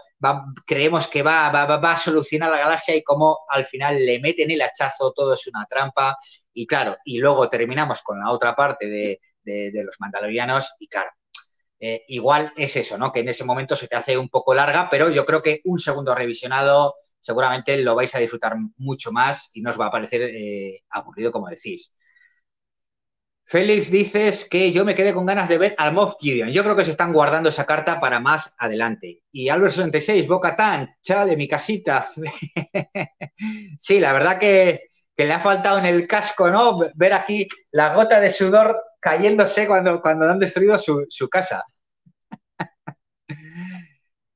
creemos 0.66 1.06
que 1.08 1.22
va, 1.22 1.50
va, 1.50 1.76
va, 1.76 1.92
a 1.92 1.96
solucionar 1.96 2.50
la 2.50 2.58
galaxia 2.58 2.96
y 2.96 3.02
cómo 3.02 3.40
al 3.48 3.66
final 3.66 4.04
le 4.04 4.20
meten 4.20 4.50
el 4.50 4.62
hachazo, 4.62 5.12
todo 5.12 5.34
es 5.34 5.46
una 5.46 5.66
trampa. 5.66 6.16
Y 6.52 6.66
claro, 6.66 6.96
y 7.04 7.18
luego 7.18 7.48
terminamos 7.48 8.02
con 8.02 8.18
la 8.18 8.30
otra 8.30 8.54
parte 8.56 8.88
de, 8.88 9.20
los 9.84 10.00
mandalorianos 10.00 10.72
y 10.80 10.88
claro, 10.88 11.10
eh, 11.78 12.04
igual 12.08 12.52
es 12.56 12.74
eso, 12.76 12.98
¿no? 12.98 13.12
Que 13.12 13.20
en 13.20 13.28
ese 13.28 13.44
momento 13.44 13.76
se 13.76 13.86
te 13.88 13.96
hace 13.96 14.18
un 14.18 14.28
poco 14.28 14.54
larga, 14.54 14.88
pero 14.90 15.10
yo 15.10 15.24
creo 15.26 15.42
que 15.42 15.60
un 15.64 15.78
segundo 15.78 16.14
revisionado 16.14 16.96
seguramente 17.20 17.76
lo 17.78 17.94
vais 17.94 18.14
a 18.14 18.18
disfrutar 18.18 18.56
mucho 18.76 19.12
más 19.12 19.50
y 19.54 19.60
no 19.60 19.70
os 19.70 19.80
va 19.80 19.86
a 19.86 19.90
parecer 19.90 20.22
eh, 20.22 20.84
aburrido, 20.90 21.32
como 21.32 21.48
decís. 21.48 21.92
Félix, 23.48 23.92
dices 23.92 24.44
que 24.50 24.72
yo 24.72 24.84
me 24.84 24.96
quedé 24.96 25.14
con 25.14 25.24
ganas 25.24 25.48
de 25.48 25.58
ver 25.58 25.74
al 25.78 25.92
Moff 25.92 26.14
Gideon. 26.18 26.50
Yo 26.50 26.64
creo 26.64 26.74
que 26.74 26.84
se 26.84 26.90
están 26.90 27.12
guardando 27.12 27.48
esa 27.48 27.64
carta 27.64 28.00
para 28.00 28.18
más 28.18 28.52
adelante. 28.58 29.22
Y 29.30 29.48
Albert 29.48 29.74
66, 29.74 30.26
Boca 30.26 30.56
Tan, 30.56 30.96
cha 31.00 31.24
de 31.24 31.36
mi 31.36 31.46
casita. 31.46 32.08
sí, 33.78 34.00
la 34.00 34.12
verdad 34.12 34.40
que, 34.40 34.88
le 35.16 35.32
ha 35.32 35.38
faltado 35.38 35.78
en 35.78 35.86
el 35.86 36.08
casco, 36.08 36.50
¿no? 36.50 36.80
Ver 36.96 37.12
aquí 37.12 37.46
la 37.70 37.94
gota 37.94 38.20
de 38.20 38.32
sudor 38.32 38.82
cayéndose 38.98 39.68
cuando, 39.68 40.02
cuando 40.02 40.28
han 40.28 40.40
destruido 40.40 40.76
su, 40.76 41.06
su 41.08 41.28
casa. 41.28 41.64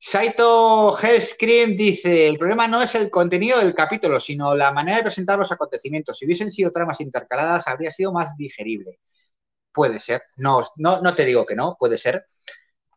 Saito 0.02 0.96
Hellscream 0.98 1.76
dice, 1.76 2.26
el 2.26 2.38
problema 2.38 2.66
no 2.66 2.80
es 2.82 2.94
el 2.94 3.10
contenido 3.10 3.58
del 3.58 3.74
capítulo, 3.74 4.18
sino 4.18 4.54
la 4.54 4.72
manera 4.72 4.96
de 4.96 5.02
presentar 5.02 5.38
los 5.38 5.52
acontecimientos. 5.52 6.16
Si 6.16 6.24
hubiesen 6.24 6.50
sido 6.50 6.72
tramas 6.72 7.00
intercaladas, 7.02 7.68
habría 7.68 7.90
sido 7.90 8.10
más 8.12 8.34
digerible. 8.36 8.98
Puede 9.72 10.00
ser, 10.00 10.22
no, 10.36 10.62
no, 10.76 11.14
te 11.14 11.24
digo 11.26 11.46
que 11.46 11.56
no, 11.56 11.76
puede 11.78 11.98
ser, 11.98 12.26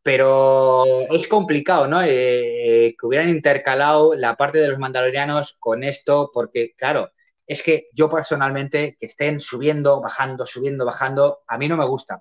pero 0.04 0.86
es 1.12 1.28
complicado, 1.28 1.88
¿no? 1.88 2.02
Eh, 2.04 2.96
que 3.00 3.08
hubieran 3.08 3.30
intercalado 3.30 4.16
la 4.16 4.36
parte 4.38 4.60
de 4.60 4.70
los 4.70 4.80
mandalorianos 4.80 5.58
con 5.60 5.84
esto, 5.84 6.32
porque, 6.34 6.74
claro, 6.78 7.12
es 7.48 7.64
que 7.64 7.90
yo 7.94 8.10
personalmente, 8.10 8.98
que 9.00 9.08
estén 9.08 9.40
subiendo, 9.42 10.02
bajando, 10.02 10.48
subiendo, 10.48 10.86
bajando, 10.86 11.44
a 11.48 11.58
mí 11.58 11.68
no 11.68 11.78
me 11.78 11.86
gusta. 11.86 12.20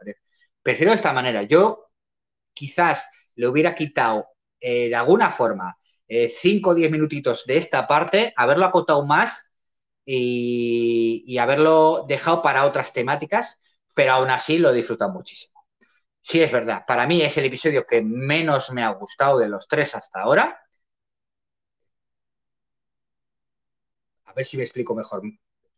Prefiero 0.62 0.92
de 0.92 0.96
esta 0.96 1.12
manera. 1.12 1.42
Yo 1.44 1.90
quizás 2.54 3.06
le 3.36 3.48
hubiera 3.48 3.74
quitado 3.74 4.31
eh, 4.62 4.88
de 4.88 4.94
alguna 4.94 5.30
forma, 5.30 5.78
5 6.08 6.70
o 6.70 6.74
10 6.74 6.90
minutitos 6.90 7.46
de 7.46 7.56
esta 7.56 7.86
parte, 7.86 8.34
haberlo 8.36 8.66
acotado 8.66 9.06
más 9.06 9.46
y, 10.04 11.38
haberlo 11.38 12.04
dejado 12.08 12.42
para 12.42 12.64
otras 12.64 12.92
temáticas, 12.92 13.60
pero 13.94 14.12
aún 14.12 14.30
así 14.30 14.58
lo 14.58 14.70
he 14.70 14.74
disfrutado 14.74 15.12
muchísimo. 15.12 15.66
Sí, 16.20 16.42
es 16.42 16.52
verdad, 16.52 16.84
para 16.86 17.06
mí 17.06 17.22
es 17.22 17.36
el 17.38 17.46
episodio 17.46 17.86
que 17.86 18.02
menos 18.02 18.70
me 18.72 18.82
ha 18.82 18.90
gustado 18.90 19.38
de 19.38 19.48
los 19.48 19.68
tres 19.68 19.94
hasta 19.94 20.22
ahora. 20.22 20.60
A 24.24 24.32
ver 24.34 24.44
si 24.44 24.56
me 24.56 24.62
explico 24.64 24.94
mejor. 24.94 25.22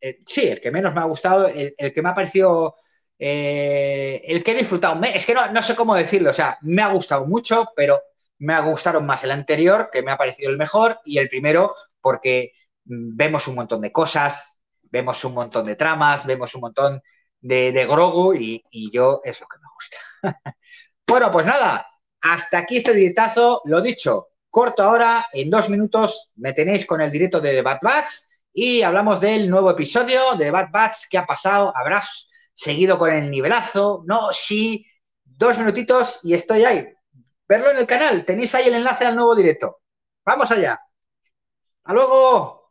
Eh, 0.00 0.20
sí, 0.26 0.46
el 0.48 0.60
que 0.60 0.70
menos 0.70 0.94
me 0.94 1.00
ha 1.00 1.04
gustado, 1.04 1.48
el, 1.48 1.74
que 1.76 2.02
me 2.02 2.08
ha 2.10 2.14
parecido 2.14 2.76
eh, 3.18 4.22
el 4.26 4.44
que 4.44 4.52
he 4.52 4.54
disfrutado, 4.54 5.02
es 5.04 5.24
que 5.26 5.34
no, 5.34 5.50
no, 5.50 5.62
sé 5.62 5.74
cómo 5.74 5.94
decirlo, 5.94 6.30
o 6.30 6.34
sea, 6.34 6.58
me 6.62 6.82
ha 6.82 6.92
gustado 6.92 7.26
mucho, 7.26 7.66
pero 7.74 8.00
me 8.38 8.60
gustaron 8.60 9.06
más 9.06 9.24
el 9.24 9.30
anterior, 9.30 9.88
que 9.92 10.02
me 10.02 10.10
ha 10.10 10.16
parecido 10.16 10.50
el 10.50 10.58
mejor, 10.58 11.00
y 11.04 11.18
el 11.18 11.28
primero, 11.28 11.74
porque 12.00 12.52
mm, 12.84 13.16
vemos 13.16 13.48
un 13.48 13.54
montón 13.56 13.80
de 13.80 13.92
cosas, 13.92 14.60
vemos 14.82 15.24
un 15.24 15.34
montón 15.34 15.66
de 15.66 15.76
tramas, 15.76 16.26
vemos 16.26 16.54
un 16.54 16.62
montón 16.62 17.00
de, 17.40 17.72
de 17.72 17.86
Grogu, 17.86 18.34
y, 18.34 18.62
yo 18.92 19.20
es 19.24 19.40
lo 19.40 19.46
que 19.46 19.58
me 19.58 19.68
gusta. 19.74 19.96
bueno, 21.06 21.30
pues 21.32 21.46
nada, 21.46 21.86
hasta 22.20 22.58
aquí 22.58 22.78
este 22.78 22.94
directazo, 22.94 23.62
lo 23.64 23.80
dicho, 23.80 24.28
corto 24.50 24.82
ahora, 24.82 25.26
en 25.32 25.50
dos 25.50 25.68
minutos 25.68 26.32
me 26.36 26.52
tenéis 26.52 26.86
con 26.86 27.00
el 27.00 27.10
directo 27.10 27.40
de 27.40 27.52
The 27.52 27.62
Bad 27.62 27.80
Batch 27.82 28.10
y 28.52 28.82
hablamos 28.82 29.20
del 29.20 29.50
nuevo 29.50 29.70
episodio 29.70 30.34
de 30.38 30.50
Bad 30.50 30.70
Batch, 30.70 31.08
¿qué 31.10 31.18
ha 31.18 31.26
pasado? 31.26 31.72
¿Habrás 31.76 32.28
seguido 32.54 32.96
con 32.98 33.12
el 33.12 33.30
nivelazo? 33.30 34.04
No, 34.06 34.32
sí, 34.32 34.86
dos 35.24 35.58
minutitos 35.58 36.20
y 36.22 36.34
estoy 36.34 36.64
ahí 36.64 36.93
verlo 37.48 37.70
en 37.70 37.78
el 37.78 37.86
canal. 37.86 38.24
Tenéis 38.24 38.54
ahí 38.54 38.68
el 38.68 38.74
enlace 38.74 39.04
al 39.04 39.16
nuevo 39.16 39.34
directo. 39.34 39.80
Vamos 40.24 40.50
allá. 40.50 40.80
¡Hasta 41.84 41.92
luego! 41.94 42.63